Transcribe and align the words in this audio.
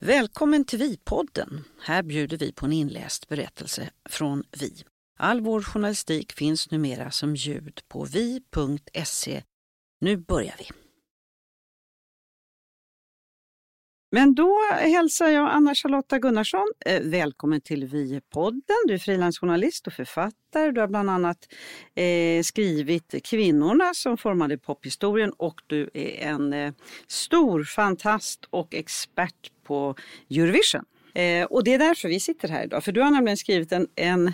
Välkommen 0.00 0.64
till 0.64 0.78
Vi-podden. 0.78 1.64
Här 1.80 2.02
bjuder 2.02 2.36
vi 2.36 2.52
på 2.52 2.66
en 2.66 2.72
inläst 2.72 3.28
berättelse 3.28 3.90
från 4.08 4.44
Vi. 4.60 4.84
All 5.16 5.40
vår 5.40 5.62
journalistik 5.62 6.32
finns 6.32 6.70
numera 6.70 7.10
som 7.10 7.36
ljud 7.36 7.80
på 7.88 8.04
vi.se. 8.04 9.42
Nu 10.00 10.16
börjar 10.16 10.54
vi. 10.58 10.77
Men 14.10 14.34
då 14.34 14.58
hälsar 14.70 15.28
jag 15.28 15.50
Anna-Charlotta 15.50 16.18
Gunnarsson 16.18 16.66
eh, 16.86 17.00
välkommen 17.02 17.60
till 17.60 17.84
Vi-podden. 17.84 18.76
Du 18.86 18.94
är 18.94 18.98
frilansjournalist 18.98 19.86
och 19.86 19.92
författare. 19.92 20.70
Du 20.70 20.80
har 20.80 20.88
bland 20.88 21.10
annat 21.10 21.38
eh, 21.94 22.42
skrivit 22.42 23.14
Kvinnorna 23.24 23.94
som 23.94 24.16
formade 24.16 24.58
pophistorien 24.58 25.32
och 25.36 25.60
du 25.66 25.90
är 25.94 26.28
en 26.28 26.52
eh, 26.52 26.72
stor 27.06 27.64
fantast 27.64 28.46
och 28.50 28.74
expert 28.74 29.52
på 29.64 29.94
Eurovision. 30.30 30.84
Eh, 31.14 31.44
och 31.44 31.64
det 31.64 31.74
är 31.74 31.78
därför 31.78 32.08
vi 32.08 32.20
sitter 32.20 32.48
här 32.48 32.64
idag, 32.64 32.84
för 32.84 32.92
du 32.92 33.00
har 33.00 33.10
nämligen 33.10 33.36
skrivit 33.36 33.72
en, 33.72 33.86
en 33.94 34.32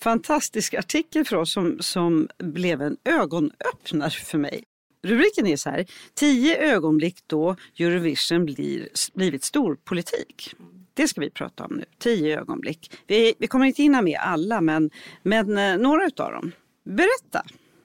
fantastisk 0.00 0.74
artikel 0.74 1.24
för 1.24 1.36
oss 1.36 1.52
som, 1.52 1.78
som 1.80 2.28
blev 2.38 2.82
en 2.82 2.96
ögonöppnare 3.04 4.10
för 4.10 4.38
mig. 4.38 4.64
Rubriken 5.04 5.46
är 5.46 5.56
så 5.56 5.70
här, 5.70 5.86
tio 6.14 6.56
ögonblick 6.56 7.16
då 7.26 7.56
Eurovision 7.78 8.44
blir, 8.44 8.88
blivit 9.14 9.44
storpolitik. 9.44 10.54
Det 10.94 11.08
ska 11.08 11.20
vi 11.20 11.30
prata 11.30 11.64
om 11.64 11.76
nu, 11.76 11.84
tio 11.98 12.40
ögonblick. 12.40 12.92
Vi, 13.06 13.34
vi 13.38 13.46
kommer 13.46 13.66
inte 13.66 13.82
hinna 13.82 14.02
med 14.02 14.18
alla, 14.20 14.60
men, 14.60 14.90
men 15.22 15.58
eh, 15.58 15.76
några 15.76 16.06
utav 16.06 16.32
dem. 16.32 16.52
Berätta, 16.84 17.42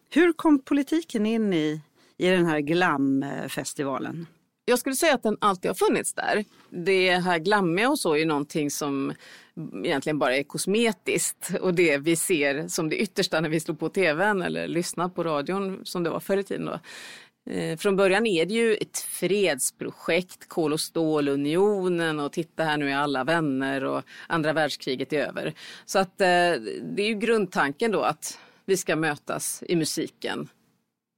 hur 0.10 0.34
kom 0.34 0.60
politiken 0.60 1.26
in 1.26 1.54
i, 1.54 1.82
i 2.18 2.28
den 2.28 2.46
här 2.46 2.60
glamfestivalen? 2.60 4.28
Jag 4.70 4.80
skulle 4.80 4.96
säga 4.96 5.14
att 5.14 5.24
den 5.24 5.38
alltid 5.42 5.70
har 5.70 5.76
funnits 5.76 6.14
där. 6.14 6.46
Det 6.70 7.12
här 7.12 7.40
glammiga 7.40 7.90
och 7.90 8.00
så 8.00 8.16
är 8.16 8.26
någonting 8.26 8.72
som 8.72 9.14
egentligen 9.84 10.20
bara 10.20 10.36
är 10.36 10.44
kosmetiskt 10.44 11.52
och 11.62 11.74
det 11.74 11.98
vi 11.98 12.16
ser 12.16 12.68
som 12.68 12.90
det 12.90 12.98
yttersta 12.98 13.42
när 13.42 13.50
vi 13.50 13.60
slår 13.60 13.76
på 13.76 13.90
tvn 13.90 14.42
eller 14.42 14.68
lyssnar 14.68 15.10
på 15.10 15.24
radion 15.24 15.80
som 15.84 16.04
det 16.04 16.10
var 16.10 16.20
förr 16.20 16.38
i 16.38 16.44
tiden. 16.44 16.66
Då. 16.66 16.80
Eh, 17.54 17.78
från 17.78 17.96
början 17.96 18.26
är 18.26 18.46
det 18.46 18.54
ju 18.54 18.76
ett 18.76 18.98
fredsprojekt, 18.98 20.50
kol 20.50 20.74
och 20.74 20.80
stålunionen 20.80 22.20
och 22.20 22.32
titta 22.32 22.64
här 22.64 22.78
nu 22.78 22.92
är 22.92 22.96
alla 22.96 23.24
vänner 23.24 23.84
och 23.84 24.04
andra 24.28 24.54
världskriget 24.54 25.14
är 25.14 25.28
över. 25.28 25.54
Så 25.86 26.00
att 26.00 26.22
eh, 26.22 26.28
det 26.82 27.02
är 27.04 27.08
ju 27.08 27.14
grundtanken 27.14 27.92
då 27.92 28.02
att 28.02 28.40
vi 28.66 28.78
ska 28.78 28.96
mötas 28.96 29.64
i 29.68 29.76
musiken 29.76 30.50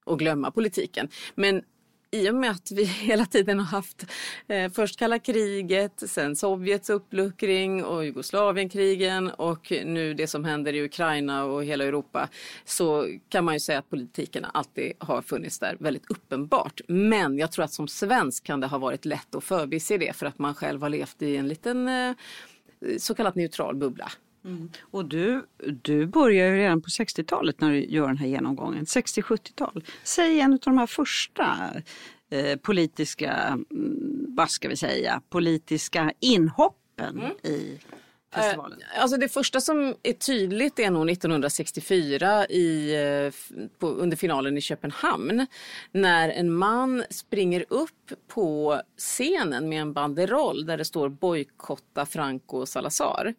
och 0.05 0.19
glömma 0.19 0.51
politiken. 0.51 1.07
Men 1.35 1.63
i 2.11 2.29
och 2.29 2.35
med 2.35 2.51
att 2.51 2.71
vi 2.71 2.83
hela 2.85 3.25
tiden 3.25 3.59
har 3.59 3.65
haft 3.65 4.05
eh, 4.47 4.71
först 4.71 4.99
kalla 4.99 5.19
kriget, 5.19 6.03
sen 6.05 6.35
Sovjets 6.35 6.89
uppluckring 6.89 7.83
och 7.83 8.05
Jugoslavienkrigen 8.05 9.29
och 9.29 9.73
nu 9.85 10.13
det 10.13 10.27
som 10.27 10.45
händer 10.45 10.73
i 10.73 10.83
Ukraina 10.83 11.43
och 11.43 11.63
hela 11.63 11.83
Europa 11.83 12.29
så 12.65 13.07
kan 13.29 13.45
man 13.45 13.53
ju 13.53 13.59
säga 13.59 13.79
att 13.79 13.89
politiken 13.89 14.45
alltid 14.53 14.93
har 14.99 15.21
funnits 15.21 15.59
där 15.59 15.77
väldigt 15.79 16.11
uppenbart. 16.11 16.81
Men 16.87 17.37
jag 17.37 17.51
tror 17.51 17.65
att 17.65 17.73
som 17.73 17.87
svensk 17.87 18.43
kan 18.43 18.59
det 18.59 18.67
ha 18.67 18.77
varit 18.77 19.05
lätt 19.05 19.35
att 19.35 19.43
förbise 19.43 19.97
det 19.97 20.15
för 20.15 20.25
att 20.25 20.39
man 20.39 20.55
själv 20.55 20.81
har 20.81 20.89
levt 20.89 21.21
i 21.21 21.37
en 21.37 21.47
liten 21.47 21.87
eh, 21.87 22.13
så 22.97 23.15
kallat 23.15 23.35
neutral 23.35 23.75
bubbla. 23.75 24.11
Mm. 24.45 24.69
Och 24.81 25.05
du, 25.05 25.45
du 25.81 26.05
börjar 26.05 26.47
ju 26.47 26.55
redan 26.55 26.81
på 26.81 26.87
60-talet 26.87 27.61
när 27.61 27.71
du 27.71 27.85
gör 27.85 28.07
den 28.07 28.17
här 28.17 28.27
genomgången, 28.27 28.85
60-70-tal. 28.85 29.83
Säg 30.03 30.39
en 30.39 30.53
av 30.53 30.59
de 30.59 30.77
här 30.77 30.87
första 30.87 31.73
eh, 32.29 32.57
politiska, 32.57 33.31
mm, 33.71 34.25
vad 34.27 34.49
ska 34.49 34.69
vi 34.69 34.77
säga, 34.77 35.21
politiska 35.29 36.13
inhoppen 36.19 37.19
mm. 37.19 37.31
i 37.43 37.79
festivalen? 38.31 38.79
Eh, 38.81 39.01
alltså 39.01 39.17
det 39.17 39.29
första 39.29 39.61
som 39.61 39.95
är 40.03 40.13
tydligt 40.13 40.79
är 40.79 40.91
nog 40.91 41.09
1964 41.09 42.47
i, 42.47 42.95
eh, 42.95 43.33
på, 43.79 43.87
under 43.87 44.17
finalen 44.17 44.57
i 44.57 44.61
Köpenhamn. 44.61 45.47
När 45.91 46.29
en 46.29 46.53
man 46.53 47.03
springer 47.09 47.65
upp 47.69 48.13
på 48.27 48.81
scenen 48.97 49.69
med 49.69 49.81
en 49.81 49.93
banderoll 49.93 50.65
där 50.65 50.77
det 50.77 50.85
står 50.85 51.09
bojkotta 51.09 52.05
Franco 52.05 52.57
och 52.57 52.69
Salazar. 52.69 53.33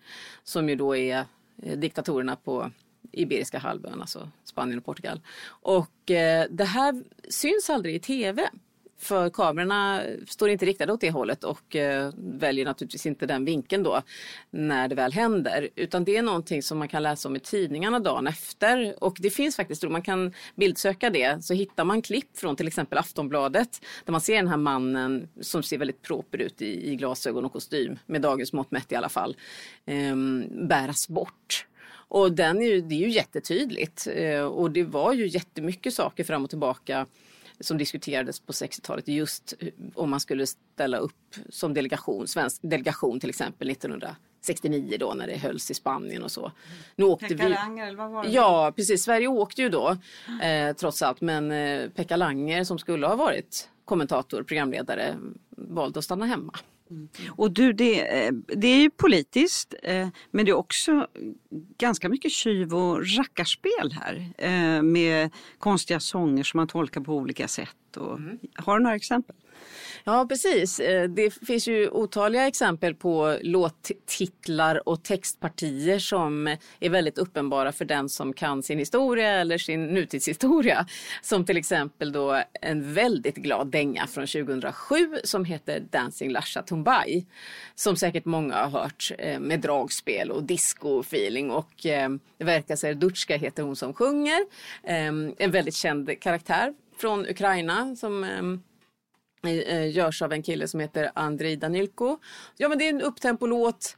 Som 0.45 0.69
ju 0.69 0.77
då 0.77 0.97
är 0.97 1.25
eh, 1.63 1.79
diktatorerna 1.79 2.37
på 2.37 2.71
Iberiska 3.13 3.59
halvön, 3.59 4.01
alltså 4.01 4.29
Spanien 4.45 4.79
och 4.79 4.85
Portugal. 4.85 5.21
Och 5.47 6.11
eh, 6.11 6.47
det 6.51 6.65
här 6.65 7.03
syns 7.29 7.71
aldrig 7.71 7.95
i 7.95 7.99
tv. 7.99 8.51
För 9.03 9.31
kamerorna 9.31 10.03
står 10.29 10.51
inte 10.51 10.67
riktade 10.67 10.93
åt 10.93 11.01
det 11.01 11.11
hållet 11.11 11.45
och 11.45 11.77
eh, 11.77 12.13
väljer 12.17 12.65
naturligtvis 12.65 13.07
inte 13.07 13.27
den 13.27 13.45
vinkeln 13.45 13.83
då 13.83 14.03
när 14.51 14.89
det 14.89 14.95
väl 14.95 15.13
händer. 15.13 15.69
Utan 15.77 16.05
det 16.05 16.17
är 16.17 16.23
någonting 16.23 16.63
som 16.63 16.79
man 16.79 16.89
kan 16.89 17.03
läsa 17.03 17.29
om 17.29 17.37
i 17.37 17.41
tidningarna 17.41 17.99
dagen 17.99 18.27
efter. 18.27 19.05
Och 19.05 19.17
det 19.21 19.31
finns 19.31 19.57
faktiskt, 19.57 19.83
man 19.83 20.03
kan 20.03 20.33
bildsöka 20.55 21.11
det, 21.11 21.45
så 21.45 21.55
hittar 21.55 21.85
man 21.85 22.03
klipp 22.03 22.39
från 22.39 22.57
till 22.57 22.67
exempel 22.67 22.99
Aftonbladet 22.99 23.81
där 24.05 24.13
man 24.13 24.21
ser 24.21 24.37
den 24.37 24.49
här 24.49 24.57
mannen 24.57 25.29
som 25.41 25.63
ser 25.63 25.79
väldigt 25.79 26.03
proper 26.03 26.39
ut 26.39 26.63
i, 26.63 26.93
i 26.93 26.97
glasögon 26.97 27.45
och 27.45 27.53
kostym, 27.53 27.99
med 28.07 28.23
dagens 28.23 28.53
mått 28.53 28.71
mätt 28.71 28.93
i 28.93 28.95
alla 28.95 29.09
fall, 29.09 29.37
eh, 29.87 30.17
bäras 30.69 31.09
bort. 31.09 31.67
Och 31.93 32.33
den 32.33 32.63
är 32.63 32.67
ju, 32.67 32.81
det 32.81 32.95
är 32.95 32.99
ju 32.99 33.11
jättetydligt. 33.11 34.07
Eh, 34.15 34.45
och 34.45 34.71
det 34.71 34.85
var 34.85 35.13
ju 35.13 35.27
jättemycket 35.27 35.95
saker 35.95 36.25
fram 36.25 36.45
och 36.45 36.51
tillbaka 36.51 37.07
som 37.63 37.79
diskuterades 37.79 38.41
på 38.41 38.53
60-talet 38.53 39.09
just 39.09 39.55
om 39.95 40.11
man 40.11 40.21
skulle 40.21 40.47
ställa 40.47 40.99
upp 40.99 41.35
som 41.49 41.75
delegation, 41.75 42.29
svensk 42.29 42.61
delegation 42.63 43.21
till 43.21 43.31
exempel 43.31 43.71
1969 43.71 44.97
då 45.01 45.15
när 45.15 45.27
det 45.27 45.37
hölls 45.37 45.71
i 45.71 45.75
Spanien 45.75 46.23
och 46.23 46.31
så. 46.31 46.53
Nu 46.97 47.05
åkte 47.05 47.29
Pekka 47.29 47.45
vi... 47.45 47.55
Langer, 47.55 47.87
eller 47.87 47.99
vad 47.99 48.11
var 48.11 48.25
det? 48.25 48.31
Ja, 48.31 48.73
precis. 48.77 49.05
Sverige 49.05 49.27
åkte 49.27 49.63
ju 49.63 49.69
då 49.69 49.97
eh, 50.43 50.77
trots 50.77 51.03
allt, 51.03 51.21
men 51.21 51.53
eh, 51.53 51.89
Pekka 51.91 52.17
Langer 52.17 52.65
som 52.65 52.79
skulle 52.79 53.07
ha 53.07 53.17
varit 53.17 53.69
kommentator, 53.85 54.43
programledare, 54.43 55.17
valde 55.51 55.99
att 55.99 56.05
stanna 56.05 56.27
hemma. 56.27 56.59
Mm. 56.93 57.09
Och 57.31 57.51
du, 57.51 57.73
det, 57.73 58.25
eh, 58.25 58.33
det 58.33 58.69
är 58.69 58.81
ju 58.81 58.91
politiskt 58.91 59.75
eh, 59.83 60.09
men 60.31 60.45
det 60.45 60.51
är 60.51 60.57
också 60.57 61.07
ganska 61.79 62.09
mycket 62.09 62.33
tjuv 62.33 62.75
och 62.75 63.17
rackarspel 63.19 63.93
här 63.93 64.33
eh, 64.39 64.83
med 64.83 65.31
konstiga 65.59 66.01
sånger 66.01 66.43
som 66.43 66.59
man 66.59 66.69
tolkar 66.69 67.01
på 67.01 67.17
olika 67.17 67.49
sätt. 67.49 67.97
Och, 67.97 68.19
mm. 68.19 68.39
Har 68.55 68.79
du 68.79 68.83
några 68.83 68.97
exempel? 68.97 69.37
Ja, 70.05 70.27
precis. 70.29 70.81
Eh, 70.81 71.09
det 71.09 71.31
finns 71.31 71.69
ju 71.69 71.89
otaliga 71.89 72.47
exempel 72.47 72.95
på 72.95 73.39
låttitlar 73.43 74.89
och 74.89 75.03
textpartier 75.03 75.99
som 75.99 76.57
är 76.81 76.91
väldigt 76.91 77.19
uppenbara 77.19 77.73
för 77.73 77.85
den 77.85 78.09
som 78.09 78.33
kan 78.33 78.63
sin 78.63 78.79
historia 78.79 79.31
eller 79.31 79.59
sin 79.59 79.87
nutidshistoria. 79.87 80.87
Som 81.23 81.45
till 81.45 81.57
exempel 81.57 82.13
då 82.13 82.43
en 82.61 82.95
väldigt 82.95 83.37
glad 83.37 83.67
dänga 83.67 84.07
från 84.07 84.27
2007 84.27 84.95
som 85.25 85.45
heter 85.45 85.81
Dancing 85.91 86.33
Lasha 86.33 86.63
Tumbai. 86.63 87.27
Som 87.75 87.97
säkert 87.97 88.25
många 88.25 88.55
har 88.55 88.81
hört 88.81 89.13
eh, 89.19 89.41
med 89.41 89.61
dragspel 89.61 90.31
och 90.31 90.43
disco-feeling 90.43 91.51
och 91.51 91.87
eh, 91.87 92.11
Verka 92.39 92.77
Serdutska 92.77 93.37
heter 93.37 93.63
hon 93.63 93.77
som 93.77 93.95
sjunger. 93.95 94.41
Eh, 94.83 95.13
en 95.39 95.51
väldigt 95.51 95.75
känd 95.75 96.21
karaktär 96.21 96.75
från 97.01 97.27
Ukraina 97.27 97.97
som 97.97 98.25
Eh, 98.25 98.72
Eh, 99.47 99.91
görs 99.91 100.23
av 100.23 100.33
en 100.33 100.43
kille 100.43 100.69
som 100.69 100.81
heter 100.81 101.11
Andrei 101.15 101.57
Danilko. 101.57 102.19
Ja 102.57 102.69
men 102.69 102.79
det 102.79 102.85
är 102.85 102.89
en 102.89 103.03
upptempolåt. 103.03 103.97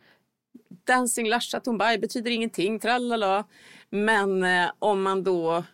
Dancing 0.86 1.28
Lasha 1.28 1.60
Tumbai 1.60 1.98
betyder 1.98 2.30
ingenting, 2.30 2.80
tralala. 2.80 3.44
Men 3.90 4.44
eh, 4.44 4.70
om 4.78 5.02
man 5.02 5.24
då 5.24 5.64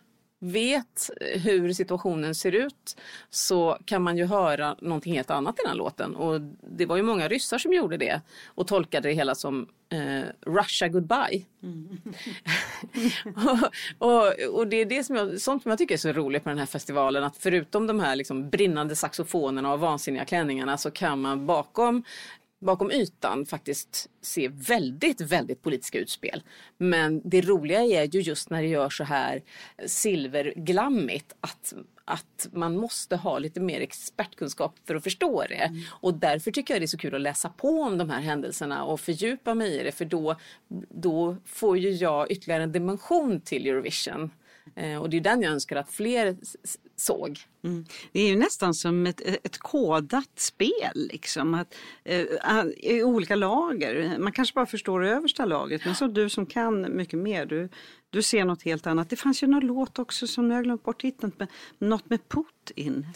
vet 0.43 1.09
hur 1.19 1.73
situationen 1.73 2.35
ser 2.35 2.51
ut 2.51 2.97
så 3.29 3.77
kan 3.85 4.01
man 4.01 4.17
ju 4.17 4.25
höra 4.25 4.75
någonting 4.81 5.13
helt 5.13 5.31
annat 5.31 5.59
i 5.59 5.67
den 5.67 5.77
låten. 5.77 6.15
Och 6.15 6.41
det 6.77 6.85
var 6.85 6.97
ju 6.97 7.03
många 7.03 7.27
ryssar 7.27 7.57
som 7.57 7.73
gjorde 7.73 7.97
det 7.97 8.21
och 8.45 8.67
tolkade 8.67 9.09
det 9.09 9.13
hela 9.13 9.35
som 9.35 9.67
eh, 9.89 10.51
Russia 10.51 10.87
goodbye. 10.87 11.45
Mm. 11.63 12.01
och, 13.97 14.07
och, 14.07 14.57
och, 14.57 14.67
det 14.67 14.77
är 14.77 14.85
det 14.85 15.03
som 15.03 15.15
jag, 15.15 15.41
sånt 15.41 15.63
som 15.63 15.69
jag 15.69 15.77
tycker 15.77 15.95
är 15.95 15.97
så 15.97 16.11
roligt 16.11 16.45
med 16.45 16.51
den 16.51 16.59
här 16.59 16.65
festivalen 16.65 17.23
att 17.23 17.37
förutom 17.37 17.87
de 17.87 17.99
här 17.99 18.15
liksom 18.15 18.49
brinnande 18.49 18.95
saxofonerna 18.95 19.73
och 19.73 19.79
vansinniga 19.79 20.25
klänningarna 20.25 20.77
så 20.77 20.91
kan 20.91 21.21
man 21.21 21.45
bakom 21.45 22.03
bakom 22.61 22.91
ytan 22.91 23.45
faktiskt 23.45 24.09
se 24.21 24.47
väldigt, 24.47 25.21
väldigt 25.21 25.61
politiska 25.61 25.99
utspel. 25.99 26.43
Men 26.77 27.21
det 27.29 27.41
roliga 27.41 27.81
är 27.81 28.15
ju 28.15 28.21
just 28.21 28.49
när 28.49 28.61
det 28.61 28.67
gör 28.67 28.89
så 28.89 29.03
här 29.03 29.41
silverglammigt 29.85 31.35
att, 31.39 31.73
att 32.05 32.47
man 32.51 32.77
måste 32.77 33.15
ha 33.15 33.39
lite 33.39 33.59
mer 33.59 33.81
expertkunskap 33.81 34.75
för 34.87 34.95
att 34.95 35.03
förstå 35.03 35.43
det. 35.49 35.55
Mm. 35.55 35.81
Och 35.89 36.13
därför 36.13 36.51
tycker 36.51 36.73
jag 36.73 36.81
det 36.81 36.85
är 36.85 36.87
så 36.87 36.97
kul 36.97 37.15
att 37.15 37.21
läsa 37.21 37.49
på 37.49 37.81
om 37.81 37.97
de 37.97 38.09
här 38.09 38.21
händelserna 38.21 38.83
och 38.83 38.99
fördjupa 38.99 39.53
mig 39.53 39.79
i 39.79 39.83
det 39.83 39.91
för 39.91 40.05
då, 40.05 40.35
då 40.89 41.37
får 41.45 41.77
ju 41.77 41.89
jag 41.89 42.31
ytterligare 42.31 42.63
en 42.63 42.71
dimension 42.71 43.41
till 43.41 43.67
Eurovision. 43.67 44.31
Eh, 44.75 44.97
och 44.97 45.09
det 45.09 45.17
är 45.17 45.21
den 45.21 45.41
jag 45.41 45.51
önskar 45.51 45.75
att 45.75 45.91
fler 45.91 46.37
såg. 47.01 47.39
Mm. 47.63 47.85
Det 48.11 48.19
är 48.19 48.27
ju 48.27 48.35
nästan 48.35 48.73
som 48.73 49.05
ett, 49.05 49.21
ett 49.21 49.57
kodat 49.57 50.29
spel 50.35 50.91
liksom. 50.95 51.53
Att, 51.53 51.75
eh, 52.03 52.25
I 52.77 53.03
olika 53.03 53.35
lager. 53.35 54.17
Man 54.19 54.31
kanske 54.31 54.53
bara 54.53 54.65
förstår 54.65 55.05
översta 55.05 55.45
lagret 55.45 55.85
men 55.85 55.95
så 55.95 56.07
du 56.07 56.29
som 56.29 56.45
kan 56.45 56.95
mycket 56.95 57.19
mer, 57.19 57.45
du, 57.45 57.69
du 58.09 58.21
ser 58.21 58.45
något 58.45 58.63
helt 58.63 58.87
annat. 58.87 59.09
Det 59.09 59.15
fanns 59.15 59.43
ju 59.43 59.47
någon 59.47 59.65
låt 59.67 59.99
också 59.99 60.27
som 60.27 60.51
jag 60.51 60.63
glömt 60.63 60.83
bort 60.83 61.01
titeln, 61.01 61.31
med, 61.37 61.47
något 61.79 62.09
med 62.09 62.19
Putin. 62.29 63.07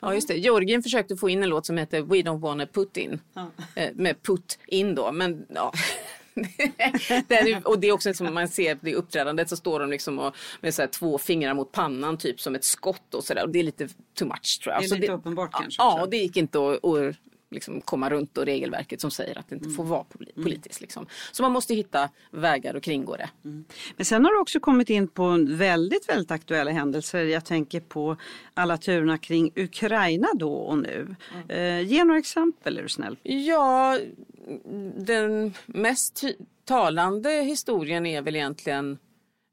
Ja 0.00 0.14
just 0.14 0.28
det, 0.28 0.34
Georgien 0.34 0.82
försökte 0.82 1.16
få 1.16 1.28
in 1.28 1.42
en 1.42 1.48
låt 1.48 1.66
som 1.66 1.78
heter 1.78 2.02
We 2.02 2.16
don't 2.16 2.40
wanna 2.40 2.66
put 2.66 2.96
in. 2.96 3.20
Ja. 3.34 3.50
Eh, 3.74 3.90
med 3.94 4.22
put 4.22 4.58
in 4.66 4.94
då, 4.94 5.12
men 5.12 5.46
ja. 5.54 5.72
det 7.28 7.34
är, 7.34 7.68
och 7.68 7.78
det 7.78 7.88
är 7.88 7.92
också 7.92 8.14
som 8.14 8.34
man 8.34 8.48
ser 8.48 8.78
det 8.80 8.94
uppträdandet 8.94 9.48
så 9.48 9.56
står 9.56 9.80
de 9.80 9.90
liksom 9.90 10.18
och, 10.18 10.36
med 10.60 10.74
så 10.74 10.86
två 10.86 11.18
fingrar 11.18 11.54
mot 11.54 11.72
pannan 11.72 12.18
typ 12.18 12.40
som 12.40 12.54
ett 12.54 12.64
skott 12.64 13.14
och 13.14 13.24
sådär. 13.24 13.44
Och 13.44 13.50
det 13.50 13.58
är 13.58 13.62
lite 13.62 13.88
too 14.14 14.28
much 14.28 14.60
tror 14.62 14.74
jag. 14.74 14.82
Det 14.82 14.86
är 14.86 14.94
lite 14.94 15.12
det, 15.12 15.18
uppenbart 15.18 15.52
kanske. 15.52 15.82
Ja, 15.82 15.94
också. 15.94 16.06
det 16.06 16.16
gick 16.16 16.36
inte 16.36 16.58
att, 16.58 16.84
att 16.84 17.16
liksom 17.54 17.80
komma 17.80 18.10
runt 18.10 18.38
och 18.38 18.44
regelverket 18.44 19.00
som 19.00 19.10
säger 19.10 19.38
att 19.38 19.48
det 19.48 19.54
inte 19.54 19.70
får 19.70 19.84
vara 19.84 20.04
mm. 20.20 20.44
politiskt. 20.44 20.80
Liksom. 20.80 21.06
Så 21.32 21.42
man 21.42 21.52
måste 21.52 21.74
hitta 21.74 22.08
vägar 22.30 22.74
och 22.74 22.82
kringgå 22.82 23.16
det. 23.16 23.30
Mm. 23.44 23.64
Men 23.96 24.04
sen 24.04 24.24
har 24.24 24.32
du 24.32 24.40
också 24.40 24.60
kommit 24.60 24.90
in 24.90 25.08
på 25.08 25.46
väldigt, 25.48 26.08
väldigt 26.08 26.30
aktuella 26.30 26.70
händelser. 26.70 27.24
Jag 27.24 27.44
tänker 27.44 27.80
på 27.80 28.16
alla 28.54 28.76
turerna 28.76 29.18
kring 29.18 29.52
Ukraina 29.56 30.28
då 30.34 30.52
och 30.52 30.78
nu. 30.78 31.16
Mm. 31.34 31.50
Eh, 31.50 31.92
ge 31.92 32.04
några 32.04 32.18
exempel 32.18 32.78
är 32.78 32.82
du 32.82 32.88
snäll. 32.88 33.16
Ja, 33.22 33.98
den 34.96 35.54
mest 35.66 36.24
talande 36.64 37.30
historien 37.30 38.06
är 38.06 38.22
väl 38.22 38.36
egentligen 38.36 38.98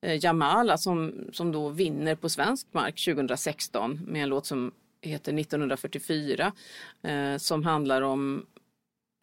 eh, 0.05 0.23
Jamala 0.25 0.71
alltså, 0.71 0.89
som, 0.89 1.13
som 1.31 1.51
då 1.51 1.69
vinner 1.69 2.15
på 2.15 2.29
svensk 2.29 2.67
mark 2.71 3.05
2016 3.05 3.99
med 4.07 4.23
en 4.23 4.29
låt 4.29 4.45
som 4.45 4.71
heter 5.01 5.39
1944 5.39 6.51
eh, 7.03 7.37
som 7.37 7.63
handlar 7.63 8.01
om 8.01 8.45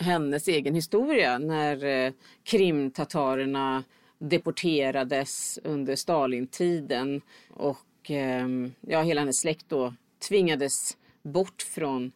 hennes 0.02 0.48
egen 0.48 0.74
historia 0.74 1.38
när 1.38 1.84
eh, 1.84 2.12
krimtatarerna 2.44 3.84
deporterades 4.18 5.58
under 5.64 5.96
Stalintiden 5.96 7.20
och 7.50 8.10
eh, 8.10 8.48
ja, 8.80 9.02
hela 9.02 9.20
hennes 9.20 9.40
släkt 9.40 9.68
då 9.68 9.94
tvingades 10.28 10.96
bort 11.22 11.62
från 11.62 12.12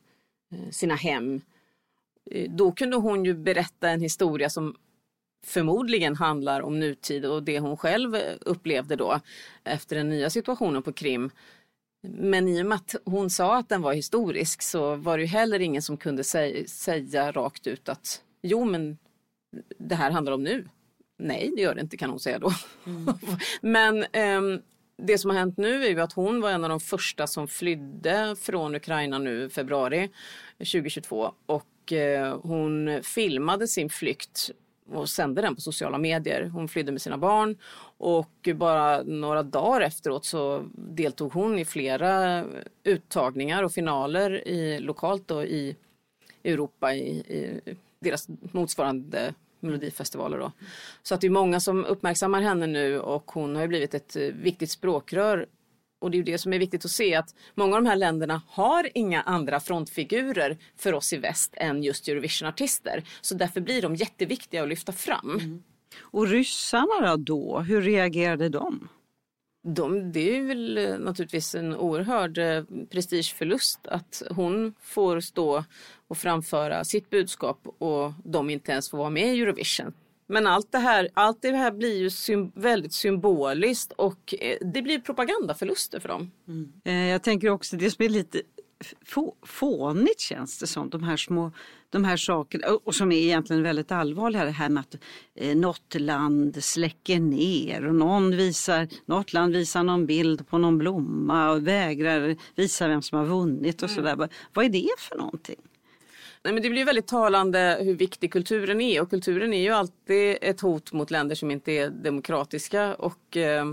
eh, 0.52 0.70
sina 0.70 0.94
hem. 0.94 1.40
Eh, 2.32 2.50
då 2.50 2.72
kunde 2.72 2.96
hon 2.96 3.24
ju 3.24 3.34
berätta 3.34 3.90
en 3.90 4.00
historia 4.00 4.50
som 4.50 4.76
förmodligen 5.46 6.16
handlar 6.16 6.60
om 6.60 6.80
nutid 6.80 7.24
och 7.24 7.42
det 7.42 7.58
hon 7.58 7.76
själv 7.76 8.16
upplevde 8.40 8.96
då 8.96 9.20
efter 9.64 9.96
den 9.96 10.08
nya 10.08 10.30
situationen 10.30 10.82
på 10.82 10.92
Krim. 10.92 11.30
Men 12.08 12.48
i 12.48 12.62
och 12.62 12.66
med 12.66 12.76
att 12.76 12.94
hon 13.04 13.30
sa 13.30 13.56
att 13.56 13.68
den 13.68 13.82
var 13.82 13.92
historisk 13.92 14.62
så 14.62 14.96
var 14.96 15.18
det 15.18 15.22
ju 15.22 15.28
heller 15.28 15.60
ingen 15.60 15.82
som 15.82 15.96
kunde 15.96 16.24
säga, 16.24 16.66
säga 16.66 17.32
rakt 17.32 17.66
ut 17.66 17.88
att 17.88 18.22
jo 18.42 18.64
men 18.64 18.98
det 19.78 19.94
här 19.94 20.10
handlar 20.10 20.32
om 20.32 20.42
nu. 20.42 20.68
Nej, 21.18 21.52
det 21.56 21.62
gör 21.62 21.74
det 21.74 21.80
inte 21.80 21.96
kan 21.96 22.10
hon 22.10 22.20
säga 22.20 22.38
då. 22.38 22.52
Mm. 22.86 23.14
men 23.62 24.04
um, 24.44 24.62
det 24.96 25.18
som 25.18 25.30
har 25.30 25.38
hänt 25.38 25.56
nu 25.56 25.84
är 25.84 25.88
ju 25.88 26.00
att 26.00 26.12
hon 26.12 26.40
var 26.40 26.50
en 26.50 26.64
av 26.64 26.70
de 26.70 26.80
första 26.80 27.26
som 27.26 27.48
flydde 27.48 28.36
från 28.40 28.74
Ukraina 28.74 29.18
nu 29.18 29.44
i 29.44 29.48
februari 29.48 30.10
2022 30.58 31.32
och 31.46 31.92
eh, 31.92 32.38
hon 32.42 33.00
filmade 33.02 33.68
sin 33.68 33.90
flykt 33.90 34.50
och 34.92 35.08
sände 35.08 35.42
den 35.42 35.54
på 35.54 35.60
sociala 35.60 35.98
medier. 35.98 36.44
Hon 36.44 36.68
flydde 36.68 36.92
med 36.92 37.02
sina 37.02 37.18
barn 37.18 37.56
och 37.98 38.48
bara 38.54 39.02
några 39.02 39.42
dagar 39.42 39.80
efteråt 39.80 40.24
så 40.24 40.64
deltog 40.74 41.32
hon 41.32 41.58
i 41.58 41.64
flera 41.64 42.44
uttagningar 42.84 43.62
och 43.62 43.72
finaler 43.72 44.48
i, 44.48 44.80
lokalt 44.80 45.28
då 45.28 45.44
i 45.44 45.76
Europa 46.44 46.94
i, 46.94 47.08
i 47.08 47.60
deras 48.00 48.28
motsvarande 48.52 49.34
melodifestivaler. 49.62 50.38
Då. 50.38 50.52
Så 51.02 51.14
att 51.14 51.20
det 51.20 51.26
är 51.26 51.30
många 51.30 51.60
som 51.60 51.84
uppmärksammar 51.84 52.40
henne 52.40 52.66
nu 52.66 53.00
och 53.00 53.30
hon 53.30 53.54
har 53.54 53.62
ju 53.62 53.68
blivit 53.68 53.94
ett 53.94 54.16
eh, 54.16 54.22
viktigt 54.22 54.70
språkrör 54.70 55.46
och 56.02 56.10
det 56.10 56.14
är 56.14 56.18
ju 56.18 56.24
det 56.24 56.38
som 56.38 56.52
är 56.52 56.58
viktigt 56.58 56.84
att 56.84 56.90
se 56.90 57.14
att 57.14 57.34
många 57.54 57.76
av 57.76 57.82
de 57.82 57.88
här 57.88 57.96
länderna 57.96 58.42
har 58.48 58.88
inga 58.94 59.22
andra 59.22 59.60
frontfigurer 59.60 60.58
för 60.76 60.92
oss 60.92 61.12
i 61.12 61.16
väst 61.16 61.54
än 61.56 61.82
just 61.82 62.08
Eurovisionartister. 62.08 63.04
Så 63.20 63.34
därför 63.34 63.60
blir 63.60 63.82
de 63.82 63.96
jätteviktiga 63.96 64.62
att 64.62 64.68
lyfta 64.68 64.92
fram. 64.92 65.30
Mm. 65.30 65.62
Och 66.00 66.28
ryssarna 66.28 67.16
då, 67.16 67.60
hur 67.60 67.82
reagerade 67.82 68.48
de? 68.48 68.88
De, 69.62 70.12
det 70.12 70.36
är 70.36 70.42
väl 70.42 70.78
eh, 70.78 70.98
naturligtvis 70.98 71.54
en 71.54 71.76
oerhörd 71.76 72.38
eh, 72.38 72.64
prestigeförlust 72.90 73.86
att 73.86 74.22
hon 74.30 74.74
får 74.80 75.20
stå 75.20 75.64
och 76.08 76.18
framföra 76.18 76.84
sitt 76.84 77.10
budskap 77.10 77.58
och 77.78 78.12
de 78.24 78.50
inte 78.50 78.72
ens 78.72 78.90
får 78.90 78.98
vara 78.98 79.10
med 79.10 79.36
i 79.36 79.40
Eurovision. 79.40 79.92
Men 80.26 80.46
allt 80.46 80.72
det 80.72 80.78
här, 80.78 81.08
allt 81.14 81.42
det 81.42 81.56
här 81.56 81.72
blir 81.72 81.98
ju 81.98 82.10
sym 82.10 82.52
väldigt 82.54 82.92
symboliskt 82.92 83.92
och 83.92 84.34
eh, 84.40 84.56
det 84.60 84.82
blir 84.82 84.98
propagandaförluster 84.98 86.00
för 86.00 86.08
dem. 86.08 86.30
Mm. 86.48 87.08
Jag 87.08 87.22
tänker 87.22 87.48
också 87.48 87.76
det 87.76 87.90
som 87.90 88.04
är 88.04 88.08
lite 88.08 88.42
fånigt 89.42 90.20
känns 90.20 90.58
det 90.58 90.66
som, 90.66 90.90
de 90.90 91.02
här 91.02 91.16
små 91.16 91.52
de 91.92 92.04
här 92.04 92.16
sakerna 92.16 92.66
och 92.84 92.94
som 92.94 93.12
är 93.12 93.16
egentligen 93.16 93.62
väldigt 93.62 93.92
allvarliga 93.92 94.44
det 94.44 94.50
här 94.50 94.68
med 94.68 94.80
att 94.80 94.96
eh, 95.34 95.56
något 95.56 95.94
land 95.94 96.64
släcker 96.64 97.20
ner 97.20 97.86
och 97.86 97.94
någon 97.94 98.36
visar, 98.36 98.88
något 99.06 99.32
land 99.32 99.52
visar 99.52 99.82
någon 99.82 100.06
bild 100.06 100.48
på 100.48 100.58
någon 100.58 100.78
blomma 100.78 101.50
och 101.50 101.66
vägrar 101.66 102.36
visa 102.54 102.88
vem 102.88 103.02
som 103.02 103.18
har 103.18 103.26
vunnit 103.26 103.82
och 103.82 103.90
mm. 103.90 103.96
sådär. 103.96 104.28
Vad 104.52 104.64
är 104.64 104.68
det 104.68 104.88
för 104.98 105.16
någonting? 105.16 105.60
Nej, 106.44 106.54
men 106.54 106.62
det 106.62 106.70
blir 106.70 106.84
väldigt 106.84 107.06
talande 107.06 107.78
hur 107.80 107.94
viktig 107.94 108.32
kulturen 108.32 108.80
är 108.80 109.02
och 109.02 109.10
kulturen 109.10 109.52
är 109.52 109.62
ju 109.62 109.70
alltid 109.70 110.38
ett 110.40 110.60
hot 110.60 110.92
mot 110.92 111.10
länder 111.10 111.34
som 111.34 111.50
inte 111.50 111.72
är 111.72 111.90
demokratiska 111.90 112.94
och 112.94 113.36
eh, 113.36 113.66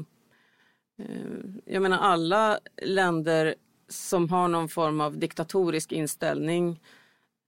eh, 0.99 1.21
jag 1.65 1.81
menar 1.81 1.97
alla 1.97 2.59
länder 2.81 3.55
som 3.89 4.29
har 4.29 4.47
någon 4.47 4.69
form 4.69 5.01
av 5.01 5.17
diktatorisk 5.17 5.91
inställning 5.91 6.79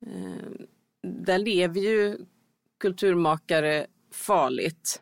Eh, 0.06 0.65
där 1.03 1.38
lever 1.38 1.81
ju 1.81 2.18
kulturmakare 2.80 3.88
farligt. 4.12 5.01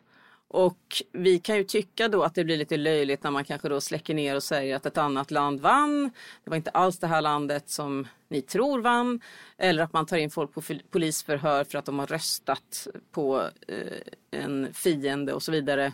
Och 0.52 1.02
vi 1.12 1.38
kan 1.38 1.56
ju 1.56 1.64
tycka 1.64 2.08
då 2.08 2.22
att 2.22 2.34
det 2.34 2.44
blir 2.44 2.56
lite 2.56 2.76
löjligt 2.76 3.22
när 3.22 3.30
man 3.30 3.44
kanske 3.44 3.68
då 3.68 3.80
släcker 3.80 4.14
ner 4.14 4.36
och 4.36 4.42
säger 4.42 4.76
att 4.76 4.86
ett 4.86 4.98
annat 4.98 5.30
land 5.30 5.60
vann. 5.60 6.10
Det 6.44 6.50
var 6.50 6.56
inte 6.56 6.70
alls 6.70 6.98
det 6.98 7.06
här 7.06 7.22
landet 7.22 7.68
som 7.68 8.06
ni 8.28 8.42
tror 8.42 8.80
vann. 8.80 9.20
Eller 9.58 9.82
att 9.82 9.92
man 9.92 10.06
tar 10.06 10.16
in 10.16 10.30
folk 10.30 10.52
på 10.52 10.62
polisförhör 10.90 11.64
för 11.64 11.78
att 11.78 11.84
de 11.84 11.98
har 11.98 12.06
röstat 12.06 12.88
på 13.10 13.42
eh, 13.68 14.40
en 14.40 14.74
fiende 14.74 15.32
och 15.32 15.42
så 15.42 15.52
vidare. 15.52 15.92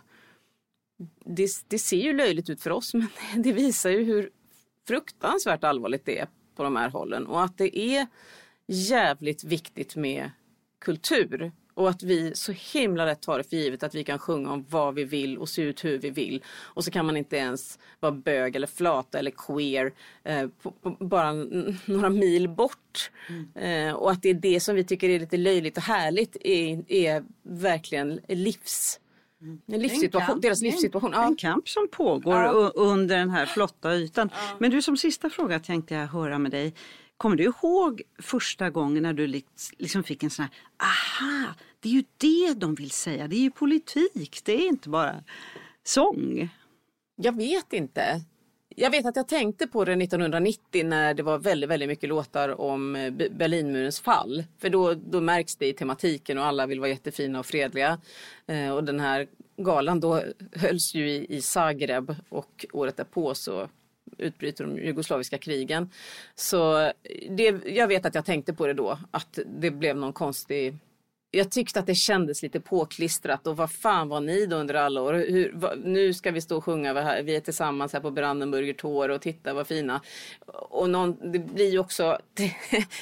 Det, 1.24 1.48
det, 1.68 1.78
ser 1.78 2.02
ju 2.02 2.12
löjligt 2.12 2.50
ut 2.50 2.62
för 2.62 2.70
oss 2.70 2.94
men 3.32 3.42
det 3.42 3.52
visar 3.52 3.90
ju 3.90 4.04
hur 4.04 4.30
fruktansvärt 4.88 5.64
allvarligt 5.64 6.04
det 6.04 6.18
är 6.18 6.28
på 6.56 6.62
de 6.62 6.76
här 6.76 6.88
hållen 6.88 7.26
och 7.26 7.44
att 7.44 7.58
det 7.58 7.78
är 7.78 8.06
jävligt 8.66 9.44
viktigt 9.44 9.96
med 9.96 10.30
kultur 10.80 11.52
och 11.76 11.88
att 11.88 12.02
vi 12.02 12.34
så 12.34 12.52
himla 12.52 13.04
lätt 13.04 13.22
tar 13.22 13.38
det 13.38 13.44
för 13.44 13.56
givet 13.56 13.82
att 13.82 13.94
vi 13.94 14.04
kan 14.04 14.18
sjunga 14.18 14.52
om 14.52 14.64
vad 14.70 14.94
vi 14.94 15.04
vill 15.04 15.38
och 15.38 15.48
se 15.48 15.62
ut 15.62 15.84
hur 15.84 15.98
vi 15.98 16.10
vill. 16.10 16.44
Och 16.60 16.84
så 16.84 16.90
kan 16.90 17.06
man 17.06 17.16
inte 17.16 17.36
ens 17.36 17.78
vara 18.00 18.12
bög 18.12 18.56
eller 18.56 18.66
flata 18.66 19.18
eller 19.18 19.30
queer 19.30 19.92
eh, 20.24 20.48
på, 20.62 20.70
på, 20.70 20.90
bara 20.90 21.32
några 21.84 22.08
mil 22.08 22.48
bort. 22.48 23.10
Mm. 23.28 23.88
Eh, 23.88 23.94
och 23.94 24.10
att 24.10 24.22
det 24.22 24.28
är 24.28 24.34
det 24.34 24.60
som 24.60 24.74
vi 24.74 24.84
tycker 24.84 25.08
är 25.08 25.20
lite 25.20 25.36
löjligt 25.36 25.76
och 25.76 25.82
härligt 25.82 26.36
är, 26.40 26.92
är 26.92 27.24
verkligen 27.42 28.20
livs 28.28 29.00
mm. 29.40 29.60
Livssituation, 29.66 30.40
deras 30.40 30.62
livssituation. 30.62 31.14
En, 31.14 31.20
ja. 31.20 31.26
en 31.26 31.36
kamp 31.36 31.68
som 31.68 31.88
pågår 31.88 32.42
ja. 32.42 32.72
under 32.74 33.18
den 33.18 33.30
här 33.30 33.46
flotta 33.46 33.94
ytan. 33.94 34.30
Ja. 34.32 34.56
Men 34.58 34.70
du 34.70 34.82
som 34.82 34.96
sista 34.96 35.30
fråga 35.30 35.60
tänkte 35.60 35.94
jag 35.94 36.06
höra 36.06 36.38
med 36.38 36.50
dig. 36.50 36.74
Kommer 37.16 37.36
du 37.36 37.44
ihåg 37.44 38.02
första 38.18 38.70
gången 38.70 39.02
när 39.02 39.12
du 39.12 39.26
liksom 39.78 40.04
fick 40.04 40.22
en 40.22 40.30
sån 40.30 40.42
här, 40.42 40.52
aha, 40.78 41.54
det 41.80 41.88
är 41.88 41.92
ju 41.92 42.04
det 42.16 42.54
de 42.54 42.74
vill 42.74 42.90
säga, 42.90 43.28
det 43.28 43.36
är 43.36 43.40
ju 43.40 43.50
politik, 43.50 44.40
det 44.44 44.52
är 44.52 44.68
inte 44.68 44.88
bara 44.88 45.24
sång. 45.84 46.48
Jag 47.16 47.36
vet 47.36 47.72
inte. 47.72 48.20
Jag 48.78 48.90
vet 48.90 49.06
att 49.06 49.16
jag 49.16 49.28
tänkte 49.28 49.66
på 49.66 49.84
det 49.84 49.92
1990 49.92 50.86
när 50.86 51.14
det 51.14 51.22
var 51.22 51.38
väldigt, 51.38 51.70
väldigt 51.70 51.88
mycket 51.88 52.08
låtar 52.08 52.60
om 52.60 52.96
eh, 52.96 53.12
Berlinmurens 53.30 54.00
fall. 54.00 54.44
För 54.58 54.68
då, 54.68 54.94
då 54.94 55.20
märks 55.20 55.56
det 55.56 55.66
i 55.66 55.72
tematiken 55.72 56.38
och 56.38 56.44
alla 56.44 56.66
vill 56.66 56.80
vara 56.80 56.90
jättefina 56.90 57.38
och 57.38 57.46
fredliga. 57.46 58.00
Eh, 58.46 58.70
och 58.70 58.84
den 58.84 59.00
här 59.00 59.26
galan 59.56 60.00
då 60.00 60.22
hölls 60.52 60.94
ju 60.94 61.10
i, 61.10 61.36
i 61.36 61.42
Zagreb 61.42 62.14
och 62.28 62.66
året 62.72 62.96
därpå 62.96 63.34
så 63.34 63.68
utbryter 64.18 64.64
de 64.64 64.78
jugoslaviska 64.78 65.38
krigen. 65.38 65.90
Så 66.34 66.92
det, 67.30 67.66
jag 67.66 67.88
vet 67.88 68.06
att 68.06 68.14
jag 68.14 68.24
tänkte 68.24 68.54
på 68.54 68.66
det 68.66 68.74
då, 68.74 68.98
att 69.10 69.38
det 69.46 69.70
blev 69.70 69.96
någon 69.96 70.12
konstig 70.12 70.74
jag 71.36 71.50
tyckte 71.50 71.80
att 71.80 71.86
det 71.86 71.94
kändes 71.94 72.42
lite 72.42 72.60
påklistrat 72.60 73.46
och 73.46 73.56
vad 73.56 73.70
fan 73.70 74.08
var 74.08 74.20
ni 74.20 74.46
då 74.46 74.56
under 74.56 74.74
alla 74.74 75.02
år? 75.02 75.14
Hur, 75.14 75.52
vad, 75.54 75.78
nu 75.78 76.14
ska 76.14 76.30
vi 76.30 76.40
stå 76.40 76.56
och 76.56 76.64
sjunga, 76.64 77.22
vi 77.22 77.36
är 77.36 77.40
tillsammans 77.40 77.92
här 77.92 78.00
på 78.00 78.10
Brandenburger 78.10 78.72
Tor 78.72 79.08
och 79.08 79.20
titta 79.20 79.54
vad 79.54 79.66
fina. 79.66 80.00
Och 80.46 80.90
någon, 80.90 81.32
det 81.32 81.38
blir 81.38 81.70
ju 81.70 81.78
också, 81.78 82.18
det, 82.34 82.52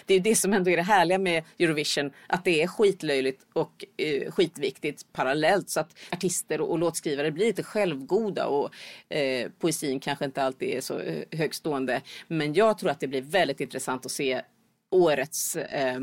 det 0.06 0.14
är 0.14 0.20
det 0.20 0.34
som 0.34 0.52
ändå 0.52 0.70
är 0.70 0.76
det 0.76 0.82
härliga 0.82 1.18
med 1.18 1.44
Eurovision, 1.58 2.10
att 2.26 2.44
det 2.44 2.62
är 2.62 2.66
skitlöjligt 2.66 3.46
och 3.52 3.84
eh, 3.96 4.30
skitviktigt 4.32 5.12
parallellt 5.12 5.70
så 5.70 5.80
att 5.80 5.98
artister 6.10 6.60
och, 6.60 6.70
och 6.70 6.78
låtskrivare 6.78 7.30
blir 7.30 7.46
lite 7.46 7.62
självgoda 7.62 8.46
och 8.46 8.70
eh, 9.08 9.50
poesin 9.58 10.00
kanske 10.00 10.24
inte 10.24 10.42
alltid 10.42 10.68
är 10.68 10.80
så 10.80 10.98
eh, 10.98 11.24
högstående. 11.30 12.02
Men 12.28 12.54
jag 12.54 12.78
tror 12.78 12.90
att 12.90 13.00
det 13.00 13.08
blir 13.08 13.22
väldigt 13.22 13.60
intressant 13.60 14.06
att 14.06 14.12
se 14.12 14.42
årets 14.90 15.56
eh, 15.56 15.98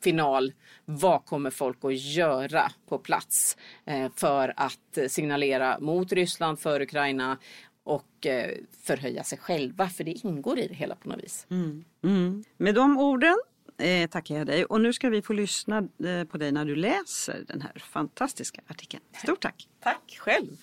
final. 0.00 0.52
Vad 0.84 1.24
kommer 1.24 1.50
folk 1.50 1.84
att 1.84 2.00
göra 2.00 2.70
på 2.88 2.98
plats 2.98 3.56
eh, 3.84 4.10
för 4.16 4.54
att 4.56 4.98
signalera 5.08 5.78
mot 5.80 6.12
Ryssland, 6.12 6.60
för 6.60 6.80
Ukraina 6.80 7.38
och 7.84 8.26
eh, 8.26 8.50
förhöja 8.82 9.24
sig 9.24 9.38
själva? 9.38 9.88
För 9.88 10.04
det 10.04 10.26
ingår 10.26 10.58
i 10.58 10.68
det 10.68 10.74
hela 10.74 10.94
på 10.94 11.08
något 11.08 11.24
vis. 11.24 11.46
Mm. 11.50 11.84
Mm. 12.04 12.44
Med 12.56 12.74
de 12.74 12.98
orden 12.98 13.36
eh, 13.78 14.10
tackar 14.10 14.38
jag 14.38 14.46
dig 14.46 14.64
och 14.64 14.80
nu 14.80 14.92
ska 14.92 15.08
vi 15.08 15.22
få 15.22 15.32
lyssna 15.32 15.88
på 16.30 16.38
dig 16.38 16.52
när 16.52 16.64
du 16.64 16.76
läser 16.76 17.44
den 17.48 17.60
här 17.60 17.78
fantastiska 17.78 18.60
artikeln. 18.66 19.02
Stort 19.22 19.42
tack! 19.42 19.68
Tack 19.80 20.16
själv! 20.18 20.56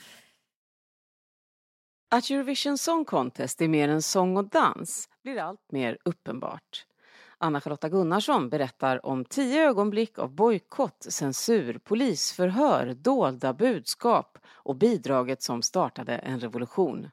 Att 2.16 2.30
Eurovision 2.30 2.78
Song 2.78 3.06
Contest 3.06 3.62
är 3.62 3.68
mer 3.68 3.90
än 3.90 4.02
sång 4.02 4.38
och 4.38 4.50
dans 4.50 5.10
blir 5.24 5.38
allt 5.38 5.72
mer 5.72 5.98
uppenbart. 6.06 6.86
Anna-Charlotta 7.38 7.90
Gunnarsson 7.90 8.50
berättar 8.50 9.06
om 9.06 9.26
tio 9.26 9.68
ögonblick 9.68 10.20
av 10.20 10.32
bojkott, 10.32 11.06
censur, 11.10 11.78
polisförhör, 11.78 12.94
dolda 12.94 13.54
budskap 13.54 14.38
och 14.48 14.76
bidraget 14.76 15.42
som 15.42 15.62
startade 15.62 16.16
en 16.16 16.40
revolution. 16.40 17.10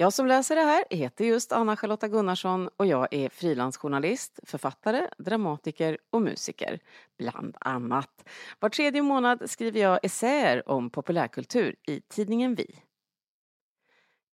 Jag 0.00 0.12
som 0.12 0.26
läser 0.26 0.56
det 0.56 0.62
här 0.62 0.84
heter 0.90 1.24
just 1.24 1.52
Anna-Charlotta 1.52 2.08
Gunnarsson 2.08 2.68
och 2.76 2.86
jag 2.86 3.08
är 3.10 3.28
frilansjournalist, 3.28 4.40
författare, 4.42 5.08
dramatiker 5.18 5.98
och 6.10 6.22
musiker, 6.22 6.78
bland 7.18 7.56
annat. 7.60 8.28
Var 8.60 8.68
tredje 8.68 9.02
månad 9.02 9.50
skriver 9.50 9.80
jag 9.80 9.98
essäer 10.02 10.68
om 10.68 10.90
populärkultur 10.90 11.76
i 11.86 12.00
tidningen 12.00 12.54
Vi. 12.54 12.82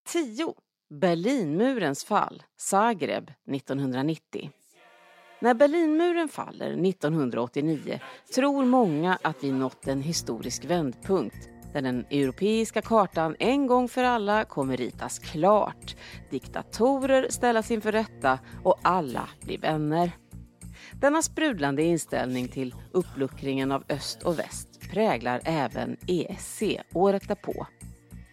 10. 0.08 0.54
Berlinmurens 0.89 2.06
fall, 2.06 2.44
Zagreb 2.58 3.32
1990. 3.51 4.51
När 5.39 5.54
Berlinmuren 5.54 6.27
faller 6.27 6.88
1989 6.88 8.00
tror 8.36 8.65
många 8.65 9.18
att 9.22 9.44
vi 9.44 9.51
nått 9.51 9.88
en 9.88 10.01
historisk 10.01 10.65
vändpunkt 10.65 11.50
där 11.74 11.82
den 11.82 12.06
europeiska 12.10 12.82
kartan 12.82 13.36
en 13.39 13.68
gång 13.68 13.89
för 13.89 14.04
alla 14.04 14.46
kommer 14.46 14.77
ritas 14.77 15.20
klart, 15.20 15.96
diktatorer 16.30 17.27
ställas 17.30 17.72
inför 17.72 17.92
rätta 17.92 18.39
och 18.63 18.80
alla 18.82 19.30
blir 19.42 19.58
vänner. 19.58 20.12
Denna 21.01 21.22
sprudlande 21.22 21.84
inställning 21.84 22.48
till 22.48 22.75
uppluckringen 22.92 23.72
av 23.72 23.84
öst 23.89 24.24
och 24.24 24.39
väst 24.39 24.82
präglar 24.92 25.42
även 25.46 25.98
ESC 26.08 26.63
året 26.94 27.27
därpå. 27.27 27.68